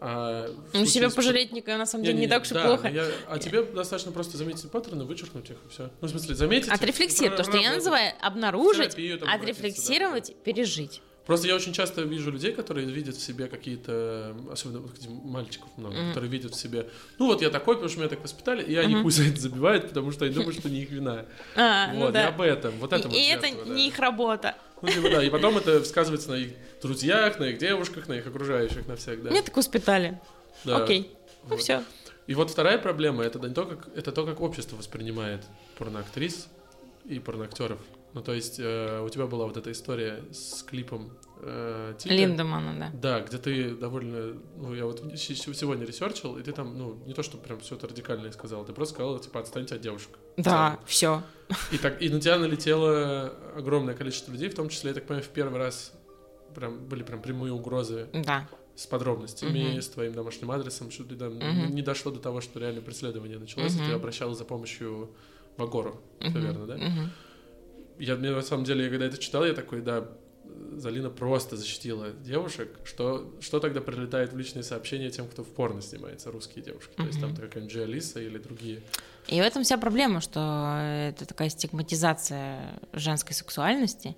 [0.00, 2.88] А ну, себя пожалеть никогда, на самом деле, не, не, не так уж да, плохо.
[2.88, 5.90] Я, а тебе достаточно просто заметить паттерны, вычеркнуть их, и все.
[6.00, 10.34] Ну, в смысле, заметить Отрефлексировать, то, что я называю обнаружить, отрефлексировать, да.
[10.44, 11.02] пережить.
[11.28, 14.88] Просто я очень часто вижу людей, которые видят в себе какие-то, особенно
[15.24, 16.08] мальчиков много, mm-hmm.
[16.08, 18.94] которые видят в себе, ну вот я такой, потому что меня так воспитали, и они
[18.94, 19.10] mm-hmm.
[19.10, 21.26] за это забивают, потому что они думают, что не их вина.
[21.54, 22.22] А, ну вот, ну да.
[22.22, 24.54] и об этом, вот это И, и это не их работа.
[24.80, 28.26] Ну, типа, да, и потом это сказывается на их друзьях, на их девушках, на их
[28.26, 29.28] окружающих, на всех, да.
[29.28, 30.18] Меня так воспитали.
[30.64, 30.82] Да.
[30.82, 31.60] Окей, ну вот.
[31.60, 31.84] все.
[32.26, 35.44] И вот вторая проблема, это, не то, как, это то, как общество воспринимает
[35.76, 36.48] порноактрис
[37.04, 37.80] и порноактеров.
[38.14, 42.14] Ну, то есть э, у тебя была вот эта история с клипом э, Тика.
[42.14, 43.18] Линдемана, да.
[43.18, 44.34] Да, где ты довольно...
[44.56, 47.86] Ну, я вот сегодня ресерчил, и ты там, ну, не то, что прям все это
[47.86, 50.18] радикально сказал, ты просто сказала, типа, отстаньте от девушек.
[50.36, 51.22] Да, все.
[51.70, 55.24] И, так, и на тебя налетело огромное количество людей, в том числе, я так понимаю,
[55.24, 55.92] в первый раз
[56.54, 58.08] прям были прям прямые угрозы.
[58.12, 58.48] Да.
[58.74, 59.82] С подробностями, угу.
[59.82, 61.72] с твоим домашним адресом, что ты там угу.
[61.72, 63.82] не дошло до того, что реально преследование началось, угу.
[63.82, 65.10] и ты обращалась за помощью
[65.56, 66.30] в Агору, угу.
[66.30, 66.74] все верно, да?
[66.74, 67.10] Угу
[67.98, 70.08] я мне на самом деле, когда это читал, я такой, да,
[70.76, 75.82] Залина просто защитила девушек, что, что тогда прилетает в личные сообщения тем, кто в порно
[75.82, 76.92] снимается, русские девушки?
[76.92, 76.96] Mm-hmm.
[76.96, 78.82] То есть там какая-нибудь Джи или другие.
[79.26, 84.16] И в этом вся проблема, что это такая стигматизация женской сексуальности,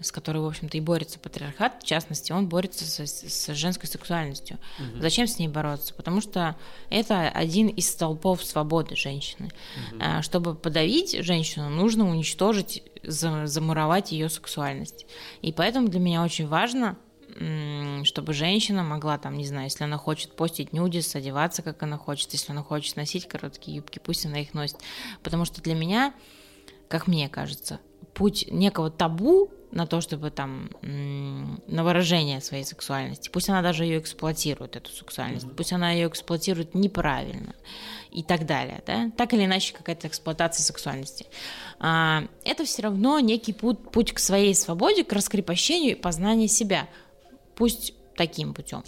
[0.00, 4.58] с которой, в общем-то, и борется патриархат, в частности, он борется с, с женской сексуальностью.
[4.78, 5.00] Угу.
[5.00, 5.94] Зачем с ней бороться?
[5.94, 6.56] Потому что
[6.88, 9.50] это один из столпов свободы женщины.
[9.92, 10.22] Угу.
[10.22, 15.06] Чтобы подавить женщину, нужно уничтожить, замуровать ее сексуальность.
[15.42, 16.96] И поэтому для меня очень важно
[18.04, 22.32] чтобы женщина могла там, не знаю, если она хочет постить нюдис, одеваться, как она хочет,
[22.32, 24.78] если она хочет носить короткие юбки, пусть она их носит.
[25.22, 26.12] Потому что для меня,
[26.88, 27.78] как мне кажется,
[28.20, 33.30] путь некого табу на то, чтобы там на выражение своей сексуальности.
[33.30, 35.54] Пусть она даже ее эксплуатирует, эту сексуальность, mm-hmm.
[35.54, 37.54] пусть она ее эксплуатирует неправильно
[38.10, 41.24] и так далее, да, так или иначе какая-то эксплуатация сексуальности.
[41.78, 46.90] А, это все равно некий путь, путь к своей свободе, к раскрепощению и познанию себя.
[47.54, 48.84] Пусть таким путем,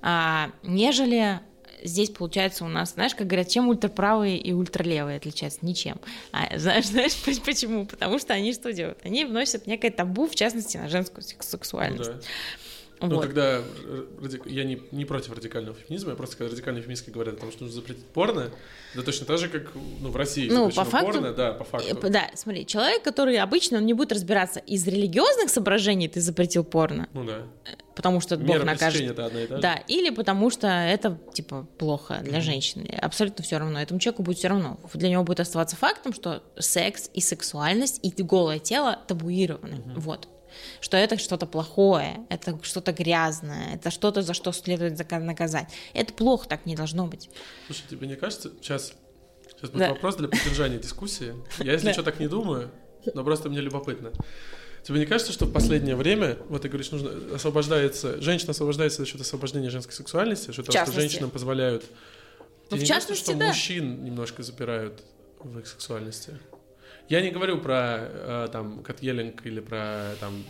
[0.00, 1.40] а, нежели
[1.82, 5.60] здесь получается у нас, знаешь, как говорят, чем ультраправые и ультралевые отличаются?
[5.62, 5.96] Ничем.
[6.32, 7.86] А, знаешь, знаешь почему?
[7.86, 8.98] Потому что они что делают?
[9.04, 12.10] Они вносят некое табу, в частности, на женскую сексуальность.
[12.10, 12.22] Ну, да.
[13.00, 13.62] Ну, когда
[14.46, 17.64] я не, не против радикального феминизма, я просто когда радикальные феминистки говорят о том, что
[17.64, 18.50] нужно запретить порно,
[18.94, 19.70] да точно так же, как
[20.00, 21.98] ну, в России ну, по факту, порно, да, по факту.
[22.02, 26.64] Э, да, смотри, человек, который обычно он не будет разбираться из религиозных соображений, ты запретил
[26.64, 27.08] порно.
[27.12, 27.42] Ну да.
[27.94, 29.10] Потому что Бог накажет.
[29.10, 29.62] Это одна и та же.
[29.62, 32.42] Да, или потому что это типа плохо для mm-hmm.
[32.42, 32.98] женщины.
[33.00, 33.80] Абсолютно все равно.
[33.80, 34.78] Этому человеку будет все равно.
[34.92, 39.76] Для него будет оставаться фактом, что секс и сексуальность и голое тело табуированы.
[39.76, 39.92] Mm-hmm.
[39.96, 40.28] Вот
[40.80, 45.68] что это что-то плохое, это что-то грязное, это что-то, за что следует наказать.
[45.94, 47.30] Это плохо, так не должно быть.
[47.66, 48.92] Слушай, тебе не кажется, сейчас,
[49.48, 49.88] сейчас будет да.
[49.90, 51.34] вопрос для поддержания дискуссии.
[51.58, 52.70] Я, если что, так не думаю,
[53.14, 54.12] но просто мне любопытно.
[54.82, 59.06] Тебе не кажется, что в последнее время, вот ты говоришь, нужно освобождается, женщина освобождается за
[59.06, 61.84] счет освобождения женской сексуальности, что, того, что женщинам позволяют.
[62.70, 63.48] Ну, в частности, кажется, что да.
[63.48, 65.02] мужчин немножко запирают
[65.40, 66.38] в их сексуальности?
[67.08, 70.44] Я не говорю про э, там Катьелинг или про там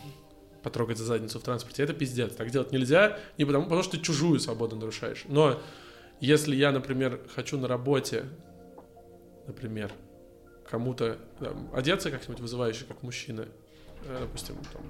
[0.63, 1.83] потрогать за задницу в транспорте.
[1.83, 2.35] Это пиздец.
[2.35, 5.25] Так делать нельзя, не потому, потому что ты чужую свободу нарушаешь.
[5.29, 5.61] Но
[6.21, 8.25] если я, например, хочу на работе,
[9.47, 9.93] например,
[10.69, 13.47] кому-то там, одеться как-нибудь вызывающе, как мужчина,
[14.07, 14.83] э, допустим, там,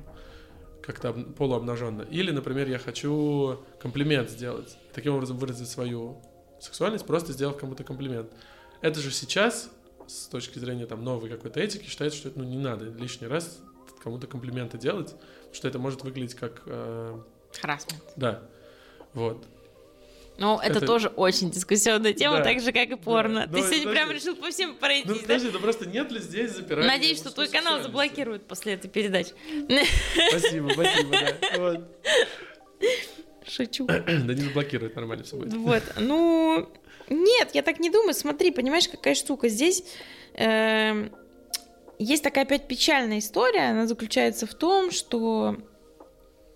[0.83, 2.03] как-то полуобнаженно.
[2.03, 6.23] Или, например, я хочу комплимент сделать, таким образом выразить свою
[6.61, 8.31] сексуальность, просто сделав кому-то комплимент.
[8.81, 9.71] Это же сейчас
[10.07, 13.61] с точки зрения там новой какой-то этики считается, что это ну, не надо лишний раз
[14.03, 15.15] кому-то комплименты делать,
[15.53, 16.63] что это может выглядеть как...
[16.67, 17.19] Э...
[17.61, 18.03] Харасмент.
[18.17, 18.43] Да,
[19.15, 19.47] вот.
[20.39, 22.45] Ну, это, это тоже очень дискуссионная тема, да.
[22.45, 23.47] так же, как и порно.
[23.47, 23.55] Да.
[23.55, 26.53] Ты Но, сегодня прям решил по всем пройти, Ну, подожди, ну просто нет ли здесь
[26.53, 26.89] запирания?
[26.89, 29.33] Надеюсь, что твой канал заблокируют после этой передачи.
[30.31, 31.37] Спасибо, спасибо, да.
[31.57, 31.81] Вот.
[33.49, 33.87] Шучу.
[33.87, 35.55] да не заблокируют, нормально все будет.
[35.55, 36.69] Вот, ну...
[37.09, 38.15] Нет, я так не думаю.
[38.15, 39.49] Смотри, понимаешь, какая штука.
[39.49, 39.85] Здесь
[40.35, 41.09] э,
[41.99, 43.71] есть такая опять печальная история.
[43.71, 45.57] Она заключается в том, что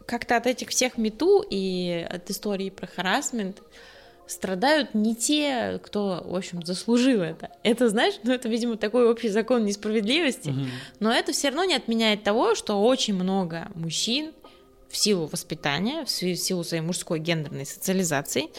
[0.07, 3.63] как-то от этих всех мету и от истории про харасмент
[4.27, 7.51] страдают не те, кто, в общем, заслужил это.
[7.63, 10.67] Это, знаешь, ну это, видимо, такой общий закон несправедливости, угу.
[11.01, 14.33] но это все равно не отменяет того, что очень много мужчин
[14.89, 18.51] в силу воспитания, в силу своей мужской гендерной социализации,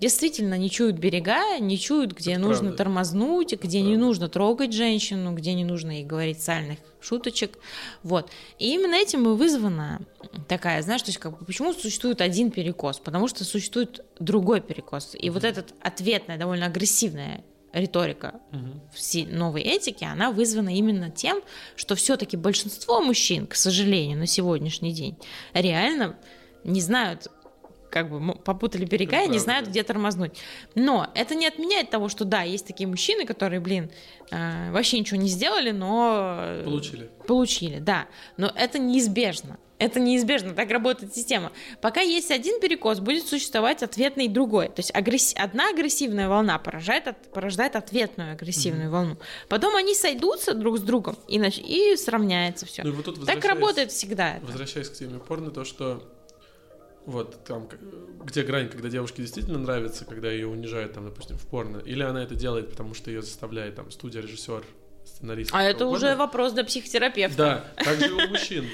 [0.00, 2.76] действительно не чуют берега, не чуют, где Это нужно правда.
[2.76, 3.78] тормознуть, где правда.
[3.78, 7.58] не нужно трогать женщину, где не нужно ей говорить сальных шуточек.
[8.02, 8.30] Вот.
[8.58, 10.00] И именно этим и вызвана
[10.48, 12.98] такая, знаешь, то есть как почему существует один перекос?
[12.98, 15.14] Потому что существует другой перекос.
[15.14, 15.30] И mm-hmm.
[15.30, 19.34] вот этот ответная, довольно агрессивная риторика mm-hmm.
[19.34, 21.42] новой этики, она вызвана именно тем,
[21.74, 25.16] что все-таки большинство мужчин, к сожалению, на сегодняшний день
[25.52, 26.16] реально
[26.64, 27.28] не знают
[27.90, 30.38] как бы попутали берега и не знают, где тормознуть.
[30.74, 33.90] Но это не отменяет того, что да, есть такие мужчины, которые, блин,
[34.30, 36.62] э, вообще ничего не сделали, но...
[36.64, 37.10] Получили.
[37.26, 38.06] Получили, да.
[38.36, 39.58] Но это неизбежно.
[39.78, 41.52] Это неизбежно, так работает система.
[41.82, 44.68] Пока есть один перекос, будет существовать ответный другой.
[44.68, 45.34] То есть агресс...
[45.36, 47.30] одна агрессивная волна поражает, от...
[47.30, 48.92] порождает ответную агрессивную mm-hmm.
[48.92, 49.18] волну.
[49.48, 51.58] Потом они сойдутся друг с другом и, нач...
[51.58, 52.84] и сравняется все.
[52.84, 54.38] Ну, вот так работает всегда.
[54.42, 56.02] Возвращаясь к теме порно, то, что
[57.06, 57.68] вот там,
[58.24, 62.22] где грань, когда девушке действительно нравится, когда ее унижают, там, допустим, в порно, или она
[62.22, 64.64] это делает, потому что ее заставляет там студия, режиссер,
[65.04, 65.50] сценарист.
[65.54, 66.08] А это угодно.
[66.08, 67.36] уже вопрос для психотерапевта.
[67.76, 68.64] Да, также у мужчин.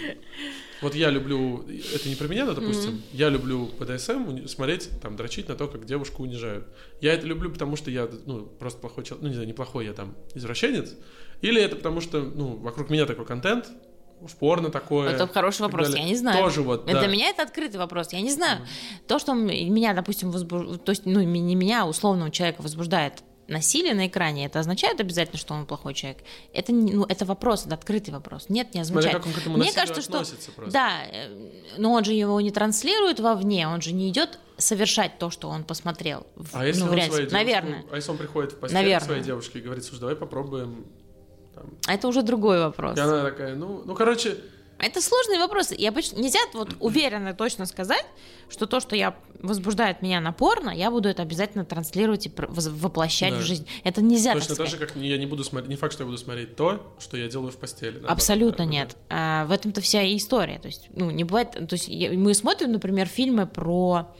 [0.80, 1.64] Вот я люблю,
[1.94, 3.02] это не про меня, но, допустим, mm-hmm.
[3.12, 6.66] я люблю ПДСМ смотреть, там, дрочить на то, как девушку унижают.
[7.00, 9.92] Я это люблю, потому что я, ну, просто плохой человек, ну, не знаю, неплохой я
[9.92, 10.96] там извращенец,
[11.40, 13.70] или это потому что, ну, вокруг меня такой контент,
[14.26, 15.10] в порно такое.
[15.10, 16.04] Это хороший вопрос, далее.
[16.04, 16.42] я не знаю.
[16.42, 16.98] Тоже вот, да.
[16.98, 18.60] Для меня это открытый вопрос, я не знаю.
[18.60, 19.06] Mm.
[19.06, 23.94] То, что меня, допустим, возбуждает, то есть, ну, не меня, а условного человека возбуждает насилие
[23.94, 26.22] на экране, это означает обязательно, что он плохой человек?
[26.52, 28.46] Это, ну, это вопрос, это открытый вопрос.
[28.48, 29.12] Нет, не означает.
[29.12, 30.24] Смотря как он к этому Мне кажется, что
[30.56, 30.72] просто.
[30.72, 31.28] да, э,
[31.78, 35.64] но он же его не транслирует вовне, он же не идет совершать то, что он
[35.64, 36.26] посмотрел.
[36.52, 37.10] А если ну, он реаль...
[37.10, 37.72] своей Наверное.
[37.72, 39.00] Девушку, а если он приходит в постель Наверное.
[39.00, 40.86] к своей девушке и говорит, слушай, давай попробуем.
[41.62, 41.70] Там...
[41.86, 42.96] А это уже другой вопрос.
[42.96, 44.36] И она такая, ну, ну, короче,
[44.82, 45.76] это сложные вопросы.
[45.78, 48.04] Я обычно нельзя вот уверенно точно сказать,
[48.50, 53.32] что то, что я возбуждает меня на порно, я буду это обязательно транслировать и воплощать
[53.32, 53.38] да.
[53.38, 53.66] в жизнь.
[53.84, 54.32] Это нельзя.
[54.34, 56.56] Точно так, так же, как я не буду смотреть, не факт, что я буду смотреть
[56.56, 57.92] то, что я делаю в постели.
[57.92, 58.96] Наоборот, Абсолютно да, нет.
[59.08, 59.42] Да.
[59.42, 60.58] А, в этом-то вся и история.
[60.58, 61.52] То есть, ну, не бывает.
[61.52, 64.12] То есть мы смотрим, например, фильмы про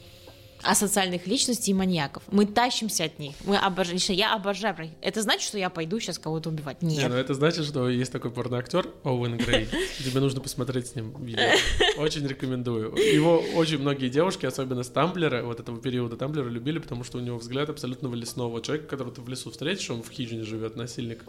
[0.63, 2.23] асоциальных личностей и маньяков.
[2.31, 3.35] Мы тащимся от них.
[3.45, 3.99] Мы обожаем.
[4.09, 4.73] Я обожаю.
[5.01, 6.81] Это значит, что я пойду сейчас кого-то убивать?
[6.81, 7.09] Не, Нет.
[7.09, 9.67] ну это значит, что есть такой порноактер Оуэн Грей.
[9.99, 11.43] Тебе нужно посмотреть с ним видео.
[11.97, 12.95] Очень рекомендую.
[12.95, 17.21] Его очень многие девушки, особенно с Тамблера, вот этого периода Тамблера, любили, потому что у
[17.21, 21.23] него взгляд абсолютно лесного человека, которого ты в лесу встретишь, он в хижине живет, насильник.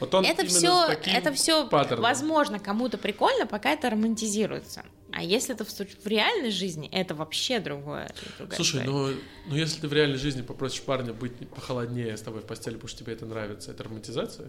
[0.00, 4.84] Вот он это все, это все, возможно, кому-то прикольно, пока это романтизируется.
[5.18, 8.08] А если это в, в реальной жизни, это вообще другое.
[8.54, 8.84] Слушай, история.
[8.84, 12.74] ну, ну если ты в реальной жизни попросишь парня быть похолоднее с тобой в постели,
[12.74, 14.48] потому что тебе это нравится, это романтизация?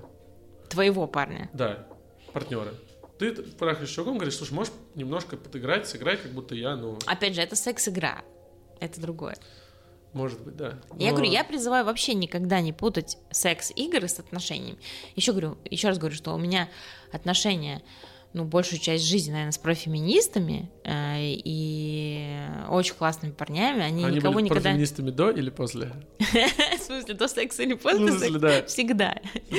[0.70, 1.49] Твоего парня.
[1.53, 1.88] Да,
[2.34, 2.72] партнера.
[3.17, 6.99] Ты трахаешь чуваком, говоришь, слушай, можешь немножко подыграть, сыграть, как будто я, ну...
[7.07, 8.22] Опять же, это секс-игра.
[8.80, 9.38] Это другое.
[10.13, 10.78] Может быть, да.
[10.99, 14.78] Я Но- говорю, я призываю вообще никогда не путать секс-игры с отношениями.
[15.15, 16.70] Еще говорю, еще раз говорю, что у меня
[17.11, 17.82] отношения,
[18.34, 22.38] ну, большую часть жизни, наверное, с профеминистами э, и
[22.70, 24.62] очень классными парнями, они, Они никого были никогда...
[24.70, 25.92] профеминистами до или после?
[26.20, 28.40] В смысле, до секса или после Ну, секса?
[28.40, 28.64] да.
[28.66, 29.18] Всегда.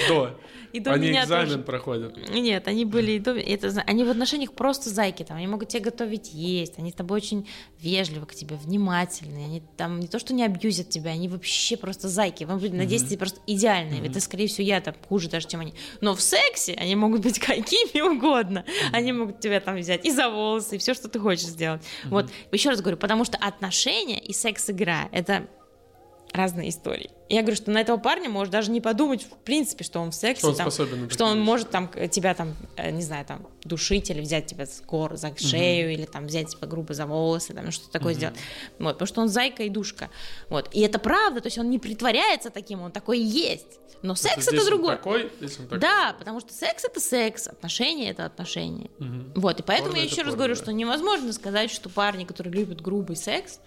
[0.08, 0.38] До.
[0.72, 1.58] И до Они меня экзамен тоже.
[1.62, 2.30] проходят.
[2.30, 3.32] Нет, они были и до...
[3.36, 7.16] Это, они в отношениях просто зайки, там, они могут тебе готовить есть, они с тобой
[7.16, 7.48] очень
[7.82, 12.08] вежливы к тебе, внимательные, они там не то, что не абьюзят тебя, они вообще просто
[12.08, 15.60] зайки, вам люди надеюсь, ты просто идеальные, это, скорее всего, я там хуже даже, чем
[15.60, 15.74] они.
[16.00, 20.28] Но в сексе они могут быть какими угодно, они могут тебя там взять и за
[20.28, 21.82] волосы, и все, что ты хочешь сделать.
[22.04, 25.48] Вот, еще раз говорю, потому что отношения и секс-игра— это
[26.32, 27.10] разные истории.
[27.28, 30.14] Я говорю, что на этого парня можешь даже не подумать, в принципе, что он в
[30.14, 31.44] сексе, Что он там, способен что он вещи.
[31.46, 35.16] может там к- тебя там, э, не знаю, там душить или взять тебя с гор
[35.16, 38.36] за шею или там взять тебя грубо за волосы, там что-то такое сделать.
[38.78, 40.08] Вот, потому что он зайка и душка.
[40.48, 40.68] Вот.
[40.72, 43.78] И это правда, то есть он не притворяется таким, он такой и есть.
[44.02, 44.96] Но секс это он другое.
[44.96, 45.78] такой, здесь он такой.
[45.80, 48.88] Да, потому что секс это секс, отношения это отношения.
[48.98, 49.32] Мгм.
[49.34, 50.62] Вот, и поэтому Порно я это еще раз порно, говорю, да.
[50.62, 53.60] что невозможно сказать, что парни, которые любят грубый секс,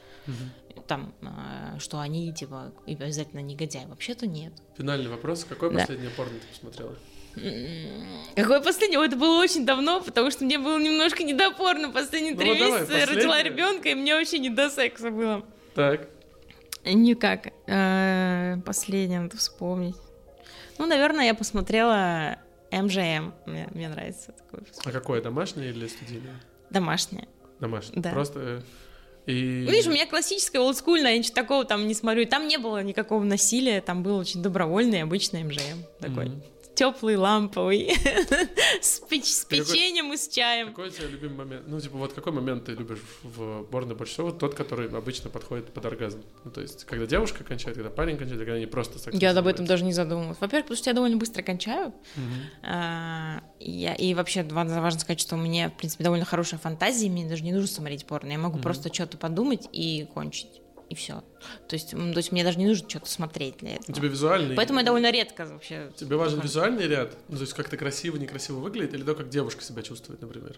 [0.87, 3.85] там, э, что они типа обязательно негодяи.
[3.85, 4.53] Вообще-то нет.
[4.77, 5.45] Финальный вопрос.
[5.47, 5.79] Какое Да.
[5.79, 6.95] последнее порно ты посмотрела?
[8.35, 8.99] Какое последнее?
[8.99, 11.91] Ой, Это было очень давно, потому что мне было немножко недопорно.
[11.91, 15.09] Последние Ну три вот давай, месяца я родила ребенка, и мне вообще не до секса
[15.09, 15.43] было.
[15.75, 16.07] Так.
[16.85, 17.47] Никак.
[17.67, 19.95] Э, Последнее надо вспомнить.
[20.77, 22.37] Ну, наверное, я посмотрела
[22.71, 23.31] МЖМ.
[23.45, 24.63] Мне, мне нравится такое.
[24.85, 26.39] А какое, домашнее или студийное?
[26.69, 27.27] Домашнее.
[27.59, 28.01] Домашнее.
[28.01, 28.11] Да.
[28.11, 28.63] Просто...
[29.25, 29.31] И...
[29.31, 32.25] Видишь, у меня классическое, олдскульное, я ничего такого там не смотрю.
[32.25, 35.83] Там не было никакого насилия, там был очень добровольный, обычный МЖМ.
[35.99, 36.43] Такой Мгм.
[36.75, 37.91] Теплый, ламповый,
[38.81, 40.69] с, печ- с какой- печеньем и с чаем.
[40.69, 41.63] Какой у тебя любимый момент?
[41.67, 44.31] Ну, типа, вот какой момент ты любишь в порно больше всего?
[44.31, 46.23] Тот, который обычно подходит под оргазм.
[46.43, 49.47] Ну, то есть, когда девушка кончает, когда парень кончает, когда они просто сексом Я об
[49.47, 50.37] этом даже не задумывалась.
[50.39, 51.93] Во-первых, потому что я довольно быстро кончаю.
[52.15, 52.25] Мгм.
[52.63, 57.25] А, я, и вообще важно, сказать, что у меня, в принципе, довольно хорошая фантазия, мне
[57.27, 58.31] даже не нужно смотреть порно.
[58.31, 58.63] Я могу Мгм.
[58.63, 60.61] просто что-то подумать и кончить.
[60.93, 61.23] И все.
[61.67, 63.93] То есть, то есть мне даже не нужно что-то смотреть для У этого.
[63.95, 64.55] тебя визуальный...
[64.55, 65.91] Поэтому я довольно редко вообще.
[65.95, 66.47] Тебе важен такое.
[66.47, 67.17] визуальный ряд?
[67.29, 70.55] Ну, то есть, как ты красиво, некрасиво выглядит, или то, как девушка себя чувствует, например?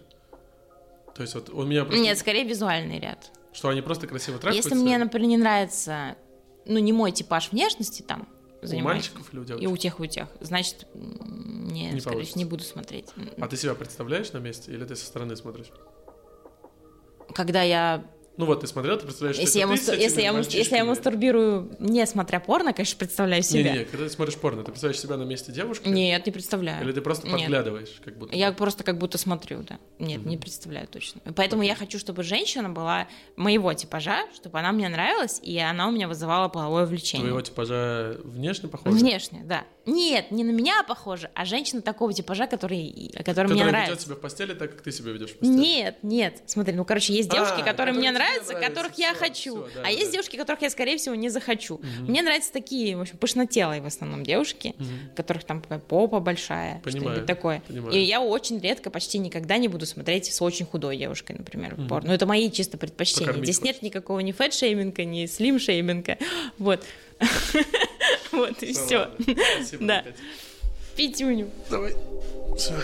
[1.14, 2.02] То есть, вот у меня просто...
[2.02, 3.30] Нет, скорее визуальный ряд.
[3.54, 4.68] Что они просто красиво трахаются?
[4.68, 6.16] Если мне, например, не нравится,
[6.66, 8.28] ну, не мой типаж внешности там,
[8.62, 9.70] у мальчиков или у И девочек?
[9.70, 10.28] у тех, и у тех.
[10.42, 13.06] Значит, не, Не скорее всего, не буду смотреть.
[13.40, 15.70] А ты себя представляешь на месте, или ты со стороны смотришь?
[17.34, 18.04] Когда я
[18.36, 20.76] Ну вот, ты смотрел, ты представляешь, Если что я, ты мастур- этими если, я, если
[20.76, 23.72] я мастурбирую, не смотря порно, конечно, представляю себя.
[23.72, 25.88] Не-не, когда ты смотришь порно, ты представляешь себя на месте девушки?
[25.88, 26.84] Нет, не представляю.
[26.84, 27.40] Или ты просто Нет.
[27.40, 28.36] подглядываешь, как будто?
[28.36, 29.78] Я просто как будто смотрю, да.
[29.98, 31.20] Нет, не представляю точно.
[31.34, 35.90] Поэтому я хочу, чтобы женщина была моего типажа, чтобы она мне нравилась, и она у
[35.90, 37.26] меня вызывала половое влечение.
[37.26, 38.96] Твоего типажа внешне похоже?
[38.96, 39.64] Внешне, да.
[39.86, 44.06] Нет, не на меня похоже, а женщина такого типажа, который, который мне ведет нравится.
[44.06, 45.56] себя в постели так, как ты себя ведешь в постели?
[45.56, 46.42] Нет, нет.
[46.46, 49.52] Смотри, ну, короче, есть девушки, А, которые мне нравятся, нравятся, которых я всё, хочу.
[49.64, 51.80] всё, да, а да, есть девушки, которых я, скорее всего, не захочу.
[52.00, 54.74] Мне нравятся такие, в общем, пышнотелые в основном девушки,
[55.12, 57.62] у которых там попа большая, что-нибудь такое.
[57.68, 57.94] понимаю.
[57.94, 61.86] И я очень редко, почти никогда не буду смотреть с очень худой девушкой, например, в
[61.88, 62.08] порно.
[62.08, 63.26] Ну, это мои чисто предпочтения.
[63.28, 63.74] Покормить Здесь хочешь.
[63.74, 66.18] нет никакого ни фэт-шейминга, ни слим-шейминга.
[66.58, 66.82] Вот.
[68.32, 69.10] Вот и все.
[69.80, 70.04] Да.
[70.96, 71.50] Пятюню.
[71.70, 71.94] Давай.
[72.56, 72.74] Все.